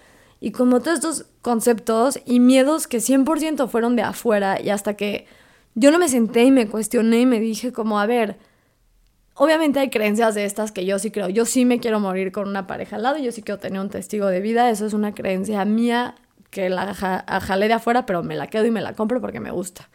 Y 0.42 0.52
como 0.52 0.80
todos 0.80 0.98
estos 0.98 1.26
conceptos 1.42 2.18
y 2.24 2.40
miedos 2.40 2.86
que 2.86 2.98
100% 2.98 3.68
fueron 3.68 3.94
de 3.94 4.02
afuera 4.02 4.60
y 4.60 4.70
hasta 4.70 4.94
que 4.94 5.26
yo 5.74 5.90
no 5.90 5.98
me 5.98 6.08
senté 6.08 6.44
y 6.44 6.50
me 6.50 6.66
cuestioné 6.66 7.20
y 7.20 7.26
me 7.26 7.40
dije 7.40 7.72
como, 7.72 8.00
a 8.00 8.06
ver, 8.06 8.38
obviamente 9.34 9.80
hay 9.80 9.90
creencias 9.90 10.34
de 10.34 10.44
estas 10.44 10.72
que 10.72 10.86
yo 10.86 10.98
sí 10.98 11.10
creo, 11.10 11.28
yo 11.28 11.44
sí 11.44 11.64
me 11.64 11.78
quiero 11.78 12.00
morir 12.00 12.32
con 12.32 12.48
una 12.48 12.66
pareja 12.66 12.96
al 12.96 13.02
lado, 13.02 13.18
yo 13.18 13.32
sí 13.32 13.42
quiero 13.42 13.60
tener 13.60 13.80
un 13.80 13.90
testigo 13.90 14.26
de 14.28 14.40
vida, 14.40 14.70
eso 14.70 14.86
es 14.86 14.94
una 14.94 15.12
creencia 15.14 15.64
mía 15.64 16.14
que 16.50 16.68
la 16.68 16.94
jalé 16.94 17.68
de 17.68 17.74
afuera, 17.74 18.06
pero 18.06 18.22
me 18.22 18.36
la 18.36 18.48
quedo 18.48 18.66
y 18.66 18.70
me 18.70 18.80
la 18.80 18.92
compro 18.94 19.20
porque 19.20 19.40
me 19.40 19.50
gusta. 19.50 19.88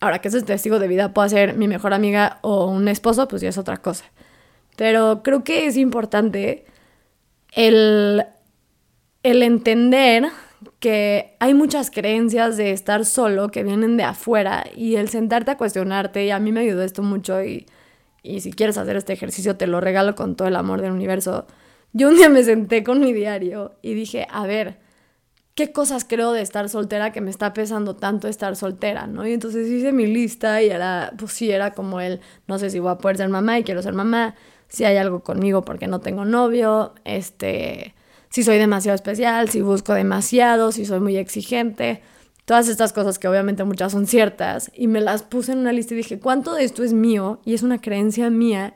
Ahora 0.00 0.20
que 0.20 0.28
ese 0.28 0.42
testigo 0.42 0.78
de 0.78 0.88
vida 0.88 1.14
pueda 1.14 1.28
ser 1.28 1.54
mi 1.54 1.68
mejor 1.68 1.94
amiga 1.94 2.38
o 2.42 2.66
un 2.66 2.88
esposo, 2.88 3.28
pues 3.28 3.42
ya 3.42 3.48
es 3.48 3.58
otra 3.58 3.78
cosa. 3.78 4.04
Pero 4.76 5.22
creo 5.22 5.44
que 5.44 5.66
es 5.66 5.76
importante 5.76 6.66
el, 7.52 8.24
el 9.22 9.42
entender 9.42 10.26
que 10.80 11.36
hay 11.40 11.54
muchas 11.54 11.90
creencias 11.90 12.56
de 12.56 12.72
estar 12.72 13.04
solo 13.04 13.50
que 13.50 13.62
vienen 13.62 13.96
de 13.96 14.04
afuera 14.04 14.64
y 14.74 14.96
el 14.96 15.08
sentarte 15.08 15.52
a 15.52 15.56
cuestionarte, 15.56 16.24
y 16.24 16.30
a 16.30 16.38
mí 16.38 16.52
me 16.52 16.60
ayudó 16.60 16.82
esto 16.82 17.02
mucho 17.02 17.42
y, 17.42 17.66
y 18.22 18.40
si 18.40 18.52
quieres 18.52 18.76
hacer 18.78 18.96
este 18.96 19.12
ejercicio 19.12 19.56
te 19.56 19.66
lo 19.66 19.80
regalo 19.80 20.14
con 20.14 20.36
todo 20.36 20.48
el 20.48 20.56
amor 20.56 20.82
del 20.82 20.92
universo. 20.92 21.46
Yo 21.92 22.08
un 22.08 22.16
día 22.16 22.28
me 22.28 22.42
senté 22.42 22.84
con 22.84 23.00
mi 23.00 23.12
diario 23.12 23.76
y 23.80 23.94
dije, 23.94 24.26
a 24.30 24.46
ver, 24.46 24.78
qué 25.56 25.72
cosas 25.72 26.04
creo 26.04 26.32
de 26.32 26.42
estar 26.42 26.68
soltera 26.68 27.12
que 27.12 27.22
me 27.22 27.30
está 27.30 27.54
pesando 27.54 27.96
tanto 27.96 28.28
estar 28.28 28.54
soltera, 28.56 29.06
¿no? 29.06 29.26
Y 29.26 29.32
entonces 29.32 29.66
hice 29.68 29.90
mi 29.90 30.06
lista 30.06 30.62
y 30.62 30.68
era, 30.68 31.12
pues 31.18 31.32
sí, 31.32 31.50
era 31.50 31.72
como 31.72 32.00
el, 32.00 32.20
no 32.46 32.58
sé 32.58 32.68
si 32.68 32.78
voy 32.78 32.92
a 32.92 32.98
poder 32.98 33.16
ser 33.16 33.30
mamá 33.30 33.58
y 33.58 33.64
quiero 33.64 33.82
ser 33.82 33.94
mamá, 33.94 34.34
si 34.68 34.84
hay 34.84 34.98
algo 34.98 35.20
conmigo 35.20 35.62
porque 35.62 35.86
no 35.86 36.00
tengo 36.00 36.26
novio, 36.26 36.94
este, 37.04 37.94
si 38.28 38.42
soy 38.42 38.58
demasiado 38.58 38.94
especial, 38.94 39.48
si 39.48 39.62
busco 39.62 39.94
demasiado, 39.94 40.72
si 40.72 40.84
soy 40.84 41.00
muy 41.00 41.16
exigente, 41.16 42.02
todas 42.44 42.68
estas 42.68 42.92
cosas 42.92 43.18
que 43.18 43.26
obviamente 43.26 43.64
muchas 43.64 43.92
son 43.92 44.06
ciertas 44.06 44.70
y 44.74 44.88
me 44.88 45.00
las 45.00 45.22
puse 45.22 45.52
en 45.52 45.60
una 45.60 45.72
lista 45.72 45.94
y 45.94 45.96
dije, 45.96 46.20
¿cuánto 46.20 46.52
de 46.52 46.64
esto 46.64 46.84
es 46.84 46.92
mío? 46.92 47.40
Y 47.46 47.54
es 47.54 47.62
una 47.62 47.80
creencia 47.80 48.28
mía 48.28 48.74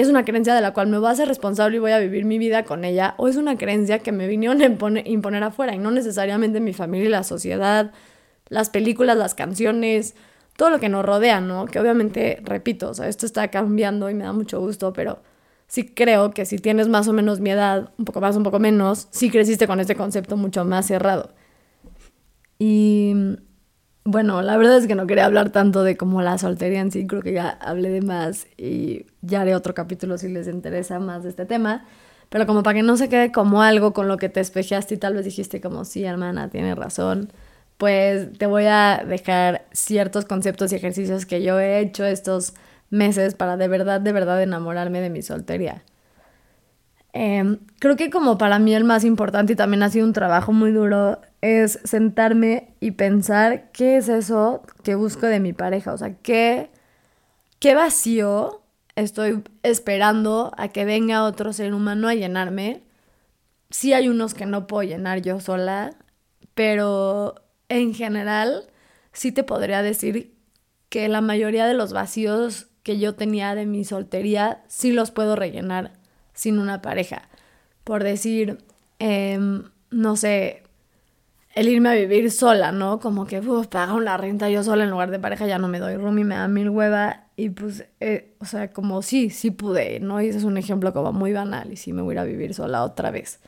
es 0.00 0.08
una 0.08 0.24
creencia 0.24 0.54
de 0.54 0.60
la 0.60 0.72
cual 0.72 0.88
me 0.88 0.98
voy 0.98 1.10
a 1.10 1.14
ser 1.14 1.28
responsable 1.28 1.76
y 1.76 1.80
voy 1.80 1.92
a 1.92 1.98
vivir 1.98 2.24
mi 2.24 2.38
vida 2.38 2.64
con 2.64 2.84
ella, 2.84 3.14
o 3.18 3.28
es 3.28 3.36
una 3.36 3.56
creencia 3.56 4.00
que 4.00 4.12
me 4.12 4.26
vinieron 4.26 4.60
a 4.60 4.64
imponer, 5.04 5.42
afuera 5.42 5.74
y 5.74 5.78
no 5.78 5.90
necesariamente 5.90 6.60
mi 6.60 6.72
familia 6.72 7.06
y 7.06 7.10
la 7.10 7.22
sociedad, 7.22 7.92
las 8.48 8.70
películas, 8.70 9.16
las 9.16 9.34
canciones, 9.34 10.14
todo 10.56 10.70
lo 10.70 10.80
que 10.80 10.88
nos 10.88 11.04
rodea, 11.04 11.40
¿no? 11.40 11.66
Que 11.66 11.80
obviamente, 11.80 12.40
repito, 12.44 12.90
o 12.90 12.94
sea, 12.94 13.08
esto 13.08 13.26
está 13.26 13.48
cambiando 13.48 14.10
y 14.10 14.14
me 14.14 14.24
da 14.24 14.32
mucho 14.32 14.60
gusto, 14.60 14.92
pero 14.92 15.22
sí 15.66 15.88
creo 15.88 16.30
que 16.32 16.44
si 16.46 16.58
tienes 16.58 16.88
más 16.88 17.08
o 17.08 17.12
menos 17.12 17.40
mi 17.40 17.50
edad, 17.50 17.92
un 17.98 18.04
poco 18.04 18.20
más, 18.20 18.36
un 18.36 18.42
poco 18.42 18.58
menos, 18.58 19.08
sí 19.10 19.30
creciste 19.30 19.66
con 19.66 19.80
este 19.80 19.96
concepto 19.96 20.36
mucho 20.36 20.64
más 20.64 20.86
cerrado. 20.86 21.34
Y 22.58 23.14
bueno, 24.06 24.40
la 24.40 24.56
verdad 24.56 24.78
es 24.78 24.86
que 24.86 24.94
no 24.94 25.06
quería 25.06 25.26
hablar 25.26 25.50
tanto 25.50 25.82
de 25.82 25.96
como 25.96 26.22
la 26.22 26.38
soltería 26.38 26.80
en 26.80 26.92
sí, 26.92 27.06
creo 27.06 27.22
que 27.22 27.32
ya 27.32 27.50
hablé 27.50 27.90
de 27.90 28.00
más 28.02 28.46
y 28.56 29.06
ya 29.20 29.40
haré 29.40 29.54
otro 29.54 29.74
capítulo 29.74 30.16
si 30.16 30.28
les 30.28 30.46
interesa 30.46 30.98
más 31.00 31.24
de 31.24 31.30
este 31.30 31.44
tema. 31.44 31.84
Pero 32.28 32.46
como 32.46 32.62
para 32.62 32.76
que 32.76 32.82
no 32.82 32.96
se 32.96 33.08
quede 33.08 33.32
como 33.32 33.62
algo 33.62 33.92
con 33.92 34.08
lo 34.08 34.16
que 34.16 34.28
te 34.28 34.40
espejaste 34.40 34.94
y 34.94 34.98
tal 34.98 35.14
vez 35.14 35.24
dijiste 35.24 35.60
como, 35.60 35.84
sí, 35.84 36.04
hermana, 36.04 36.48
tiene 36.50 36.74
razón, 36.74 37.32
pues 37.78 38.32
te 38.38 38.46
voy 38.46 38.64
a 38.66 39.04
dejar 39.06 39.66
ciertos 39.72 40.24
conceptos 40.24 40.72
y 40.72 40.76
ejercicios 40.76 41.26
que 41.26 41.42
yo 41.42 41.58
he 41.60 41.80
hecho 41.80 42.04
estos 42.04 42.54
meses 42.90 43.34
para 43.34 43.56
de 43.56 43.68
verdad, 43.68 44.00
de 44.00 44.12
verdad 44.12 44.42
enamorarme 44.42 45.00
de 45.00 45.10
mi 45.10 45.22
soltería. 45.22 45.82
Em, 47.18 47.60
creo 47.78 47.96
que 47.96 48.10
como 48.10 48.36
para 48.36 48.58
mí 48.58 48.74
el 48.74 48.84
más 48.84 49.02
importante 49.02 49.54
y 49.54 49.56
también 49.56 49.82
ha 49.82 49.88
sido 49.88 50.04
un 50.04 50.12
trabajo 50.12 50.52
muy 50.52 50.70
duro 50.70 51.18
es 51.40 51.80
sentarme 51.82 52.74
y 52.78 52.90
pensar 52.90 53.72
qué 53.72 53.96
es 53.96 54.10
eso 54.10 54.60
que 54.82 54.96
busco 54.96 55.24
de 55.24 55.40
mi 55.40 55.54
pareja, 55.54 55.94
o 55.94 55.96
sea, 55.96 56.14
qué, 56.18 56.68
qué 57.58 57.74
vacío 57.74 58.60
estoy 58.96 59.42
esperando 59.62 60.52
a 60.58 60.68
que 60.68 60.84
venga 60.84 61.24
otro 61.24 61.54
ser 61.54 61.72
humano 61.72 62.08
a 62.08 62.14
llenarme. 62.14 62.82
Sí 63.70 63.94
hay 63.94 64.10
unos 64.10 64.34
que 64.34 64.44
no 64.44 64.66
puedo 64.66 64.82
llenar 64.86 65.22
yo 65.22 65.40
sola, 65.40 65.94
pero 66.52 67.36
en 67.70 67.94
general 67.94 68.64
sí 69.12 69.32
te 69.32 69.42
podría 69.42 69.80
decir 69.80 70.34
que 70.90 71.08
la 71.08 71.22
mayoría 71.22 71.66
de 71.66 71.72
los 71.72 71.94
vacíos 71.94 72.66
que 72.82 72.98
yo 72.98 73.14
tenía 73.14 73.54
de 73.54 73.64
mi 73.64 73.86
soltería 73.86 74.64
sí 74.68 74.92
los 74.92 75.10
puedo 75.12 75.34
rellenar 75.34 75.92
sin 76.36 76.60
una 76.60 76.82
pareja. 76.82 77.28
Por 77.82 78.04
decir, 78.04 78.58
em, 79.00 79.64
no 79.90 80.16
sé, 80.16 80.62
el 81.56 81.68
irme 81.68 81.88
a 81.88 81.94
vivir 81.94 82.30
sola, 82.30 82.70
¿no? 82.70 83.00
Como 83.00 83.26
que, 83.26 83.40
uf, 83.40 83.66
paga 83.68 83.94
una 83.94 84.16
renta 84.18 84.50
yo 84.50 84.62
sola 84.62 84.84
en 84.84 84.90
lugar 84.90 85.10
de 85.10 85.18
pareja, 85.18 85.46
ya 85.46 85.58
no 85.58 85.68
me 85.68 85.80
doy 85.80 85.96
room 85.96 86.18
y 86.18 86.24
me 86.24 86.36
da 86.36 86.48
mil 86.48 86.70
hueva. 86.70 87.24
Y 87.36 87.50
pues, 87.50 87.86
eh, 88.00 88.34
o 88.40 88.44
sea, 88.44 88.72
como 88.72 89.02
sí, 89.02 89.30
sí 89.30 89.50
pude, 89.50 89.98
¿no? 90.00 90.20
Y 90.20 90.28
ese 90.28 90.38
es 90.38 90.44
un 90.44 90.58
ejemplo 90.58 90.92
como 90.92 91.12
muy 91.12 91.32
banal 91.32 91.72
y 91.72 91.76
sí 91.76 91.92
me 91.92 92.02
voy 92.02 92.18
a 92.18 92.24
vivir 92.24 92.54
sola 92.54 92.84
otra 92.84 93.10
vez. 93.10 93.40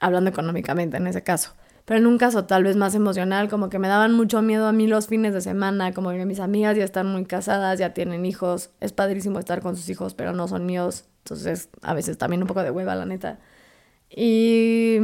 Hablando 0.00 0.30
económicamente 0.30 0.96
en 0.96 1.06
ese 1.06 1.22
caso. 1.22 1.54
Pero 1.84 2.00
en 2.00 2.06
un 2.06 2.18
caso 2.18 2.46
tal 2.46 2.64
vez 2.64 2.76
más 2.76 2.94
emocional, 2.94 3.48
como 3.48 3.68
que 3.68 3.78
me 3.78 3.88
daban 3.88 4.12
mucho 4.12 4.40
miedo 4.42 4.66
a 4.66 4.72
mí 4.72 4.86
los 4.86 5.06
fines 5.06 5.34
de 5.34 5.40
semana, 5.40 5.92
como 5.92 6.10
que 6.10 6.24
mis 6.24 6.40
amigas 6.40 6.76
ya 6.76 6.84
están 6.84 7.06
muy 7.06 7.26
casadas, 7.26 7.78
ya 7.78 7.92
tienen 7.94 8.24
hijos, 8.24 8.70
es 8.80 8.92
padrísimo 8.92 9.38
estar 9.38 9.60
con 9.60 9.76
sus 9.76 9.88
hijos, 9.90 10.14
pero 10.14 10.32
no 10.32 10.48
son 10.48 10.66
míos, 10.66 11.04
entonces, 11.24 11.70
a 11.80 11.94
veces 11.94 12.18
también 12.18 12.42
un 12.42 12.48
poco 12.48 12.62
de 12.62 12.70
hueva, 12.70 12.94
la 12.94 13.06
neta. 13.06 13.38
Y 14.10 14.98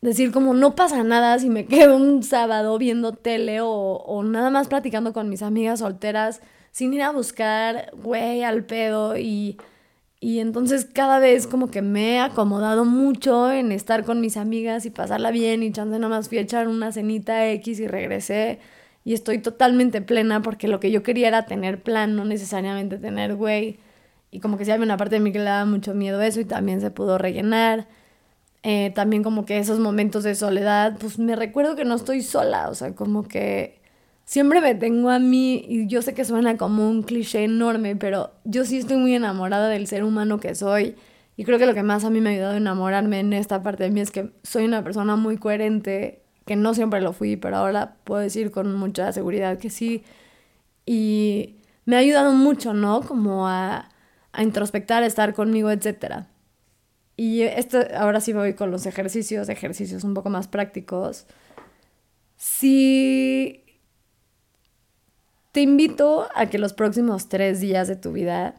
decir 0.00 0.32
como 0.32 0.52
no 0.52 0.74
pasa 0.74 1.04
nada 1.04 1.38
si 1.38 1.48
me 1.48 1.66
quedo 1.68 1.96
un 1.96 2.24
sábado 2.24 2.76
viendo 2.76 3.12
tele 3.12 3.60
o, 3.60 3.70
o 3.70 4.24
nada 4.24 4.50
más 4.50 4.66
platicando 4.66 5.12
con 5.12 5.28
mis 5.28 5.42
amigas 5.42 5.78
solteras 5.78 6.40
sin 6.72 6.92
ir 6.94 7.02
a 7.02 7.12
buscar, 7.12 7.92
güey, 8.02 8.42
al 8.42 8.64
pedo. 8.64 9.16
Y, 9.16 9.58
y 10.20 10.40
entonces 10.40 10.86
cada 10.92 11.20
vez 11.20 11.46
como 11.46 11.70
que 11.70 11.82
me 11.82 12.14
he 12.14 12.20
acomodado 12.20 12.84
mucho 12.84 13.52
en 13.52 13.70
estar 13.70 14.04
con 14.04 14.20
mis 14.20 14.36
amigas 14.36 14.86
y 14.86 14.90
pasarla 14.90 15.30
bien 15.30 15.62
y 15.62 15.70
chance 15.72 15.96
nada 15.98 16.08
más 16.08 16.28
fui 16.28 16.38
a 16.38 16.42
echar 16.42 16.66
una 16.66 16.90
cenita 16.92 17.48
X 17.50 17.78
y 17.78 17.86
regresé. 17.86 18.58
Y 19.04 19.14
estoy 19.14 19.38
totalmente 19.38 20.00
plena 20.02 20.42
porque 20.42 20.68
lo 20.68 20.80
que 20.80 20.90
yo 20.90 21.04
quería 21.04 21.28
era 21.28 21.46
tener 21.46 21.82
plan, 21.82 22.16
no 22.16 22.24
necesariamente 22.24 22.98
tener 22.98 23.36
güey. 23.36 23.78
Y 24.32 24.40
como 24.40 24.56
que 24.58 24.64
sí 24.64 24.72
había 24.72 24.84
una 24.84 24.96
parte 24.96 25.16
de 25.16 25.20
mí 25.20 25.30
que 25.30 25.38
le 25.38 25.44
daba 25.44 25.66
mucho 25.66 25.94
miedo 25.94 26.20
eso 26.20 26.40
y 26.40 26.44
también 26.44 26.80
se 26.80 26.90
pudo 26.90 27.18
rellenar. 27.18 27.86
Eh, 28.64 28.92
también 28.94 29.22
como 29.22 29.44
que 29.44 29.58
esos 29.58 29.78
momentos 29.78 30.24
de 30.24 30.34
soledad, 30.34 30.96
pues 30.98 31.18
me 31.18 31.36
recuerdo 31.36 31.76
que 31.76 31.84
no 31.84 31.94
estoy 31.94 32.22
sola, 32.22 32.68
o 32.70 32.74
sea, 32.74 32.94
como 32.94 33.24
que 33.24 33.80
siempre 34.24 34.60
me 34.60 34.74
tengo 34.74 35.10
a 35.10 35.18
mí 35.18 35.64
y 35.68 35.86
yo 35.88 36.00
sé 36.02 36.14
que 36.14 36.24
suena 36.24 36.56
como 36.56 36.88
un 36.88 37.02
cliché 37.02 37.44
enorme, 37.44 37.96
pero 37.96 38.30
yo 38.44 38.64
sí 38.64 38.78
estoy 38.78 38.96
muy 38.98 39.14
enamorada 39.14 39.68
del 39.68 39.86
ser 39.86 40.04
humano 40.04 40.40
que 40.40 40.54
soy 40.54 40.96
y 41.36 41.44
creo 41.44 41.58
que 41.58 41.66
lo 41.66 41.74
que 41.74 41.82
más 41.82 42.04
a 42.04 42.10
mí 42.10 42.20
me 42.20 42.30
ha 42.30 42.32
ayudado 42.34 42.54
a 42.54 42.56
enamorarme 42.56 43.20
en 43.20 43.32
esta 43.32 43.62
parte 43.62 43.84
de 43.84 43.90
mí 43.90 44.00
es 44.00 44.10
que 44.10 44.30
soy 44.42 44.64
una 44.64 44.84
persona 44.84 45.16
muy 45.16 45.38
coherente, 45.38 46.22
que 46.46 46.56
no 46.56 46.72
siempre 46.74 47.00
lo 47.00 47.12
fui, 47.12 47.36
pero 47.36 47.56
ahora 47.56 47.96
puedo 48.04 48.20
decir 48.20 48.50
con 48.50 48.74
mucha 48.74 49.12
seguridad 49.12 49.58
que 49.58 49.70
sí 49.70 50.04
y 50.86 51.56
me 51.84 51.96
ha 51.96 52.00
ayudado 52.00 52.32
mucho, 52.32 52.74
¿no? 52.74 53.00
Como 53.02 53.48
a 53.48 53.88
a 54.32 54.42
introspectar, 54.42 55.02
a 55.02 55.06
estar 55.06 55.34
conmigo, 55.34 55.70
etc. 55.70 56.24
Y 57.16 57.42
esto, 57.42 57.78
ahora 57.96 58.20
sí 58.20 58.32
voy 58.32 58.54
con 58.54 58.70
los 58.70 58.86
ejercicios, 58.86 59.48
ejercicios 59.48 60.04
un 60.04 60.14
poco 60.14 60.30
más 60.30 60.48
prácticos. 60.48 61.26
Si 62.36 63.64
te 65.52 65.60
invito 65.60 66.28
a 66.34 66.46
que 66.46 66.58
los 66.58 66.72
próximos 66.72 67.28
tres 67.28 67.60
días 67.60 67.86
de 67.88 67.96
tu 67.96 68.12
vida 68.12 68.56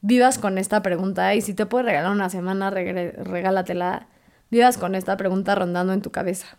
vivas 0.00 0.38
con 0.38 0.58
esta 0.58 0.82
pregunta 0.82 1.34
y 1.34 1.40
si 1.40 1.52
te 1.52 1.66
puedes 1.66 1.86
regalar 1.86 2.12
una 2.12 2.30
semana, 2.30 2.70
regálatela. 2.70 4.08
Vivas 4.48 4.78
con 4.78 4.94
esta 4.94 5.16
pregunta 5.16 5.56
rondando 5.56 5.92
en 5.92 6.02
tu 6.02 6.12
cabeza. 6.12 6.56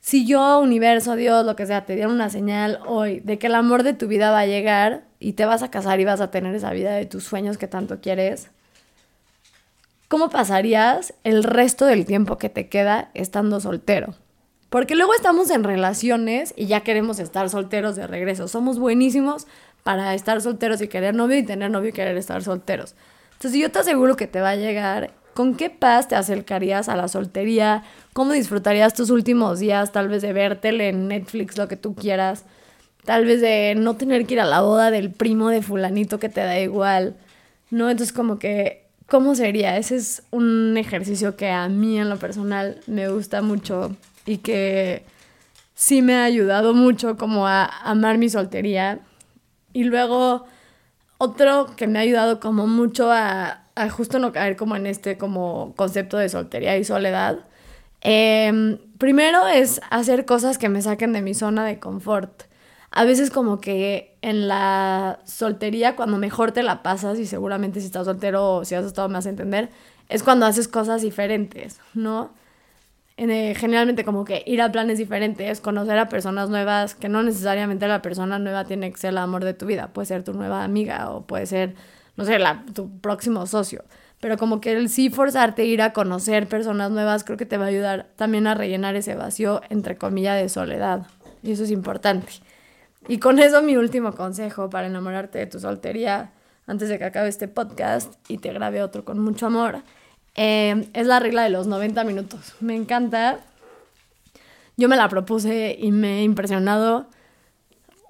Si 0.00 0.26
yo, 0.26 0.60
universo, 0.60 1.16
Dios, 1.16 1.44
lo 1.44 1.56
que 1.56 1.66
sea, 1.66 1.84
te 1.84 1.94
dieron 1.94 2.12
una 2.12 2.30
señal 2.30 2.80
hoy 2.86 3.20
de 3.20 3.38
que 3.38 3.48
el 3.48 3.54
amor 3.54 3.82
de 3.82 3.92
tu 3.92 4.06
vida 4.06 4.30
va 4.30 4.40
a 4.40 4.46
llegar 4.46 5.04
y 5.20 5.32
te 5.32 5.44
vas 5.44 5.62
a 5.62 5.70
casar 5.70 6.00
y 6.00 6.04
vas 6.04 6.20
a 6.20 6.30
tener 6.30 6.54
esa 6.54 6.70
vida 6.70 6.92
de 6.94 7.06
tus 7.06 7.24
sueños 7.24 7.58
que 7.58 7.66
tanto 7.66 8.00
quieres, 8.00 8.50
¿cómo 10.08 10.30
pasarías 10.30 11.14
el 11.24 11.44
resto 11.44 11.84
del 11.84 12.06
tiempo 12.06 12.38
que 12.38 12.48
te 12.48 12.68
queda 12.68 13.10
estando 13.14 13.60
soltero? 13.60 14.14
Porque 14.70 14.94
luego 14.94 15.14
estamos 15.14 15.50
en 15.50 15.64
relaciones 15.64 16.52
y 16.56 16.66
ya 16.66 16.80
queremos 16.80 17.18
estar 17.18 17.48
solteros 17.48 17.96
de 17.96 18.06
regreso. 18.06 18.48
Somos 18.48 18.78
buenísimos 18.78 19.46
para 19.82 20.14
estar 20.14 20.40
solteros 20.42 20.80
y 20.82 20.88
querer 20.88 21.14
novio 21.14 21.38
y 21.38 21.42
tener 21.42 21.70
novio 21.70 21.88
y 21.88 21.92
querer 21.92 22.16
estar 22.18 22.42
solteros. 22.42 22.94
Entonces 23.32 23.60
yo 23.60 23.70
te 23.70 23.78
aseguro 23.78 24.16
que 24.16 24.26
te 24.26 24.40
va 24.40 24.50
a 24.50 24.56
llegar. 24.56 25.12
¿Con 25.38 25.54
qué 25.54 25.70
paz 25.70 26.08
te 26.08 26.16
acercarías 26.16 26.88
a 26.88 26.96
la 26.96 27.06
soltería? 27.06 27.84
¿Cómo 28.12 28.32
disfrutarías 28.32 28.92
tus 28.92 29.10
últimos 29.10 29.60
días? 29.60 29.92
Tal 29.92 30.08
vez 30.08 30.20
de 30.20 30.32
vértele 30.32 30.88
en 30.88 31.06
Netflix, 31.06 31.56
lo 31.56 31.68
que 31.68 31.76
tú 31.76 31.94
quieras. 31.94 32.44
Tal 33.04 33.24
vez 33.24 33.40
de 33.40 33.76
no 33.76 33.94
tener 33.94 34.26
que 34.26 34.34
ir 34.34 34.40
a 34.40 34.44
la 34.44 34.62
boda 34.62 34.90
del 34.90 35.12
primo 35.12 35.48
de 35.50 35.62
fulanito 35.62 36.18
que 36.18 36.28
te 36.28 36.40
da 36.40 36.58
igual. 36.58 37.14
¿No? 37.70 37.88
Entonces 37.88 38.12
como 38.12 38.40
que 38.40 38.88
¿Cómo 39.06 39.36
sería? 39.36 39.76
Ese 39.76 39.94
es 39.94 40.24
un 40.32 40.76
ejercicio 40.76 41.36
que 41.36 41.48
a 41.48 41.68
mí 41.68 42.00
en 42.00 42.08
lo 42.08 42.16
personal 42.16 42.80
me 42.88 43.08
gusta 43.08 43.40
mucho 43.40 43.94
y 44.26 44.38
que 44.38 45.04
sí 45.76 46.02
me 46.02 46.16
ha 46.16 46.24
ayudado 46.24 46.74
mucho 46.74 47.16
como 47.16 47.46
a 47.46 47.64
amar 47.64 48.18
mi 48.18 48.28
soltería. 48.28 48.98
Y 49.72 49.84
luego 49.84 50.46
otro 51.16 51.74
que 51.76 51.86
me 51.86 52.00
ha 52.00 52.02
ayudado 52.02 52.40
como 52.40 52.66
mucho 52.66 53.12
a, 53.12 53.67
justo 53.90 54.18
no 54.18 54.32
caer 54.32 54.56
como 54.56 54.76
en 54.76 54.86
este 54.86 55.18
como 55.18 55.74
concepto 55.76 56.16
de 56.16 56.28
soltería 56.28 56.76
y 56.76 56.84
soledad. 56.84 57.38
Em, 58.00 58.78
primero 58.98 59.46
es 59.48 59.80
hacer 59.90 60.24
cosas 60.24 60.58
que 60.58 60.68
me 60.68 60.82
saquen 60.82 61.12
de 61.12 61.22
mi 61.22 61.34
zona 61.34 61.64
de 61.64 61.78
confort 61.78 62.48
a 62.90 63.04
veces 63.04 63.30
como 63.30 63.60
que 63.60 64.16
en 64.22 64.48
la 64.48 65.20
soltería, 65.24 65.94
cuando 65.94 66.18
mejor 66.18 66.52
te 66.52 66.62
la 66.62 66.82
pasas, 66.82 67.18
y 67.18 67.26
seguramente 67.26 67.80
si 67.80 67.86
estás 67.86 68.06
soltero 68.06 68.56
o 68.56 68.64
si 68.64 68.74
has 68.74 68.84
estado 68.84 69.08
más 69.08 69.26
a 69.26 69.30
entender, 69.30 69.68
es 70.08 70.22
cuando 70.22 70.46
haces 70.46 70.68
cosas 70.68 71.02
diferentes, 71.02 71.80
¿no? 71.94 72.32
Eh, 73.18 73.54
generalmente 73.56 74.04
como 74.04 74.24
que 74.24 74.42
ir 74.46 74.62
a 74.62 74.70
planes 74.72 74.96
diferentes, 74.96 75.60
conocer 75.60 75.98
a 75.98 76.08
personas 76.08 76.50
nuevas, 76.50 76.94
que 76.94 77.08
no 77.08 77.22
necesariamente 77.22 77.86
la 77.88 78.00
persona 78.00 78.38
nueva 78.38 78.64
tiene 78.64 78.90
que 78.90 78.98
ser 78.98 79.10
el 79.10 79.18
amor 79.18 79.44
de 79.44 79.54
tu 79.54 79.66
vida, 79.66 79.88
puede 79.88 80.06
ser 80.06 80.22
tu 80.22 80.32
nueva 80.32 80.64
amiga 80.64 81.10
o 81.10 81.22
puede 81.22 81.46
ser, 81.46 81.74
no 82.18 82.24
sé, 82.24 82.40
la, 82.40 82.64
tu 82.74 82.98
próximo 82.98 83.46
socio. 83.46 83.84
Pero 84.20 84.36
como 84.36 84.60
que 84.60 84.72
el 84.72 84.88
sí 84.88 85.08
forzarte 85.08 85.62
a 85.62 85.64
ir 85.64 85.80
a 85.80 85.92
conocer 85.92 86.48
personas 86.48 86.90
nuevas 86.90 87.22
creo 87.22 87.38
que 87.38 87.46
te 87.46 87.56
va 87.56 87.66
a 87.66 87.68
ayudar 87.68 88.08
también 88.16 88.48
a 88.48 88.54
rellenar 88.54 88.96
ese 88.96 89.14
vacío, 89.14 89.62
entre 89.70 89.96
comillas, 89.96 90.42
de 90.42 90.48
soledad. 90.48 91.06
Y 91.44 91.52
eso 91.52 91.62
es 91.62 91.70
importante. 91.70 92.32
Y 93.06 93.18
con 93.18 93.38
eso 93.38 93.62
mi 93.62 93.76
último 93.76 94.12
consejo 94.14 94.68
para 94.68 94.88
enamorarte 94.88 95.38
de 95.38 95.46
tu 95.46 95.60
soltería 95.60 96.32
antes 96.66 96.88
de 96.88 96.98
que 96.98 97.04
acabe 97.04 97.28
este 97.28 97.46
podcast 97.46 98.12
y 98.28 98.38
te 98.38 98.52
grabe 98.52 98.82
otro 98.82 99.04
con 99.04 99.20
mucho 99.20 99.46
amor, 99.46 99.78
eh, 100.34 100.88
es 100.94 101.06
la 101.06 101.20
regla 101.20 101.44
de 101.44 101.50
los 101.50 101.68
90 101.68 102.02
minutos. 102.02 102.56
Me 102.58 102.74
encanta. 102.74 103.38
Yo 104.76 104.88
me 104.88 104.96
la 104.96 105.08
propuse 105.08 105.76
y 105.78 105.92
me 105.92 106.18
he 106.18 106.22
impresionado. 106.24 107.06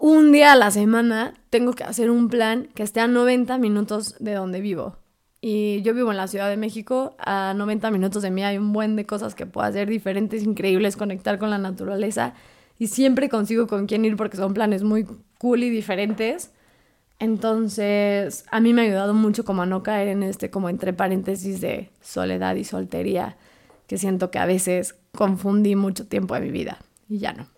Un 0.00 0.30
día 0.30 0.52
a 0.52 0.56
la 0.56 0.70
semana 0.70 1.34
tengo 1.50 1.72
que 1.72 1.82
hacer 1.82 2.08
un 2.08 2.28
plan 2.28 2.68
que 2.76 2.84
esté 2.84 3.00
a 3.00 3.08
90 3.08 3.58
minutos 3.58 4.14
de 4.20 4.34
donde 4.34 4.60
vivo. 4.60 4.96
Y 5.40 5.82
yo 5.82 5.92
vivo 5.92 6.12
en 6.12 6.16
la 6.16 6.28
Ciudad 6.28 6.48
de 6.48 6.56
México, 6.56 7.16
a 7.18 7.52
90 7.56 7.90
minutos 7.90 8.22
de 8.22 8.30
mí 8.30 8.44
hay 8.44 8.58
un 8.58 8.72
buen 8.72 8.94
de 8.94 9.06
cosas 9.06 9.34
que 9.34 9.44
puedo 9.44 9.66
hacer 9.66 9.88
diferentes, 9.88 10.44
increíbles, 10.44 10.96
conectar 10.96 11.40
con 11.40 11.50
la 11.50 11.58
naturaleza 11.58 12.34
y 12.78 12.86
siempre 12.86 13.28
consigo 13.28 13.66
con 13.66 13.86
quién 13.86 14.04
ir 14.04 14.16
porque 14.16 14.36
son 14.36 14.54
planes 14.54 14.84
muy 14.84 15.04
cool 15.38 15.64
y 15.64 15.70
diferentes. 15.70 16.52
Entonces, 17.18 18.44
a 18.52 18.60
mí 18.60 18.72
me 18.72 18.82
ha 18.82 18.84
ayudado 18.84 19.14
mucho 19.14 19.44
como 19.44 19.62
a 19.62 19.66
no 19.66 19.82
caer 19.82 20.06
en 20.06 20.22
este 20.22 20.48
como 20.48 20.68
entre 20.68 20.92
paréntesis 20.92 21.60
de 21.60 21.90
soledad 22.02 22.54
y 22.54 22.62
soltería, 22.62 23.36
que 23.88 23.98
siento 23.98 24.30
que 24.30 24.38
a 24.38 24.46
veces 24.46 24.94
confundí 25.10 25.74
mucho 25.74 26.06
tiempo 26.06 26.34
de 26.34 26.40
mi 26.42 26.52
vida 26.52 26.78
y 27.08 27.18
ya 27.18 27.32
no. 27.32 27.57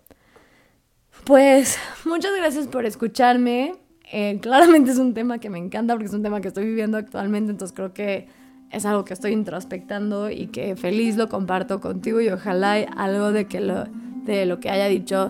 Pues 1.25 1.77
muchas 2.05 2.35
gracias 2.35 2.67
por 2.67 2.85
escucharme. 2.85 3.75
Eh, 4.11 4.39
claramente 4.41 4.91
es 4.91 4.97
un 4.97 5.13
tema 5.13 5.39
que 5.39 5.49
me 5.49 5.59
encanta 5.59 5.93
porque 5.93 6.07
es 6.07 6.13
un 6.13 6.23
tema 6.23 6.41
que 6.41 6.49
estoy 6.49 6.65
viviendo 6.65 6.97
actualmente, 6.97 7.51
entonces 7.51 7.75
creo 7.75 7.93
que 7.93 8.27
es 8.71 8.85
algo 8.85 9.05
que 9.05 9.13
estoy 9.13 9.31
introspectando 9.31 10.29
y 10.29 10.47
que 10.47 10.75
feliz 10.75 11.17
lo 11.17 11.29
comparto 11.29 11.79
contigo 11.79 12.21
y 12.21 12.29
ojalá 12.29 12.73
algo 12.73 13.31
de 13.31 13.45
que 13.45 13.61
lo 13.61 13.85
de 14.25 14.45
lo 14.45 14.59
que 14.59 14.69
haya 14.69 14.87
dicho 14.87 15.29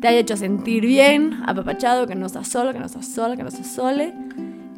te 0.00 0.08
haya 0.08 0.18
hecho 0.18 0.36
sentir 0.36 0.84
bien, 0.84 1.40
apapachado, 1.46 2.06
que 2.06 2.14
no 2.14 2.26
estás 2.26 2.48
solo, 2.48 2.72
que 2.72 2.78
no 2.78 2.86
estás 2.86 3.08
sola, 3.08 3.36
que 3.36 3.42
no 3.42 3.48
estás 3.48 3.74
sole. 3.74 4.12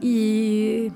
Y 0.00 0.92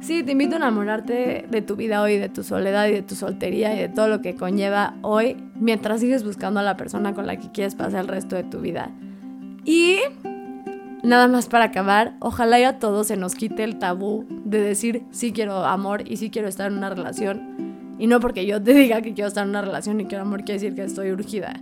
sí, 0.00 0.22
te 0.22 0.32
invito 0.32 0.54
a 0.54 0.58
enamorarte 0.58 1.46
de 1.48 1.62
tu 1.62 1.76
vida 1.76 2.02
hoy, 2.02 2.18
de 2.18 2.28
tu 2.28 2.42
soledad 2.42 2.88
y 2.88 2.92
de 2.92 3.02
tu 3.02 3.14
soltería 3.14 3.74
y 3.74 3.78
de 3.78 3.88
todo 3.88 4.08
lo 4.08 4.20
que 4.20 4.34
conlleva 4.34 4.94
hoy, 5.02 5.36
mientras 5.54 6.00
sigues 6.00 6.24
buscando 6.24 6.60
a 6.60 6.62
la 6.62 6.76
persona 6.76 7.14
con 7.14 7.26
la 7.26 7.36
que 7.36 7.50
quieres 7.52 7.74
pasar 7.74 8.00
el 8.00 8.08
resto 8.08 8.36
de 8.36 8.44
tu 8.44 8.60
vida. 8.60 8.90
Y 9.64 9.98
nada 11.02 11.28
más 11.28 11.46
para 11.46 11.66
acabar, 11.66 12.14
ojalá 12.20 12.58
y 12.60 12.64
a 12.64 12.78
todos 12.78 13.06
se 13.06 13.16
nos 13.16 13.34
quite 13.34 13.64
el 13.64 13.78
tabú 13.78 14.26
de 14.44 14.60
decir 14.60 15.02
sí 15.10 15.32
quiero 15.32 15.64
amor 15.64 16.02
y 16.06 16.16
sí 16.16 16.30
quiero 16.30 16.48
estar 16.48 16.70
en 16.70 16.78
una 16.78 16.90
relación. 16.90 17.96
Y 17.98 18.06
no 18.06 18.20
porque 18.20 18.46
yo 18.46 18.62
te 18.62 18.74
diga 18.74 19.02
que 19.02 19.14
quiero 19.14 19.28
estar 19.28 19.44
en 19.44 19.50
una 19.50 19.62
relación 19.62 20.00
y 20.00 20.06
quiero 20.06 20.22
amor, 20.22 20.44
quiere 20.44 20.60
decir 20.60 20.74
que 20.74 20.84
estoy 20.84 21.12
urgida 21.12 21.54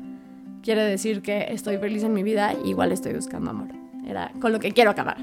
quiere 0.63 0.83
decir 0.83 1.23
que 1.23 1.47
estoy 1.51 1.79
feliz 1.79 2.03
en 2.03 2.13
mi 2.13 2.23
vida 2.23 2.55
y 2.63 2.71
igual 2.71 2.93
estoy 2.93 3.15
buscando 3.15 3.51
amor. 3.51 3.69
Era 4.07 4.31
con 4.39 4.53
lo 4.53 4.61
que 4.61 4.73
quiero 4.73 4.91
acabar. 4.91 5.17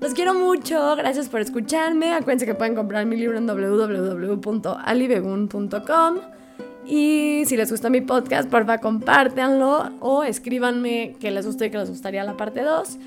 Los 0.00 0.12
quiero 0.12 0.34
mucho, 0.34 0.96
gracias 0.96 1.28
por 1.28 1.40
escucharme. 1.40 2.12
Acuérdense 2.12 2.46
que 2.46 2.54
pueden 2.54 2.74
comprar 2.74 3.06
mi 3.06 3.16
libro 3.16 3.38
en 3.38 3.46
www.alibegun.com. 3.46 6.16
Y 6.86 7.44
si 7.46 7.56
les 7.56 7.70
gusta 7.70 7.88
mi 7.88 8.02
podcast, 8.02 8.50
porfa, 8.50 8.76
compártanlo 8.78 9.90
o 10.00 10.22
escríbanme 10.22 11.16
que 11.18 11.30
les 11.30 11.46
guste 11.46 11.64
y 11.66 11.70
que 11.70 11.78
les 11.78 11.88
gustaría 11.88 12.22
la 12.24 12.36
parte 12.36 12.62
2. 12.62 12.98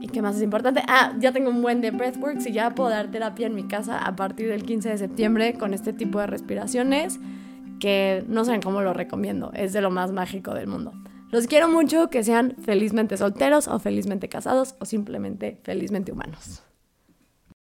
¿Y 0.00 0.08
qué 0.08 0.20
más 0.20 0.36
es 0.36 0.42
importante? 0.42 0.82
Ah, 0.86 1.14
ya 1.18 1.32
tengo 1.32 1.48
un 1.48 1.62
buen 1.62 1.80
de 1.80 1.90
Breathworks 1.90 2.46
y 2.46 2.52
ya 2.52 2.74
puedo 2.74 2.90
dar 2.90 3.10
terapia 3.10 3.46
en 3.46 3.54
mi 3.54 3.64
casa 3.64 3.98
a 3.98 4.14
partir 4.14 4.48
del 4.48 4.64
15 4.64 4.90
de 4.90 4.98
septiembre 4.98 5.54
con 5.54 5.72
este 5.72 5.94
tipo 5.94 6.20
de 6.20 6.26
respiraciones 6.26 7.18
que 7.80 8.22
no 8.28 8.44
saben 8.44 8.60
cómo 8.60 8.82
lo 8.82 8.92
recomiendo. 8.92 9.50
Es 9.54 9.72
de 9.72 9.80
lo 9.80 9.90
más 9.90 10.12
mágico 10.12 10.52
del 10.52 10.66
mundo. 10.66 10.92
Los 11.34 11.48
quiero 11.48 11.68
mucho, 11.68 12.10
que 12.10 12.22
sean 12.22 12.54
felizmente 12.64 13.16
solteros 13.16 13.66
o 13.66 13.80
felizmente 13.80 14.28
casados 14.28 14.76
o 14.78 14.84
simplemente 14.84 15.58
felizmente 15.64 16.12
humanos. 16.12 16.62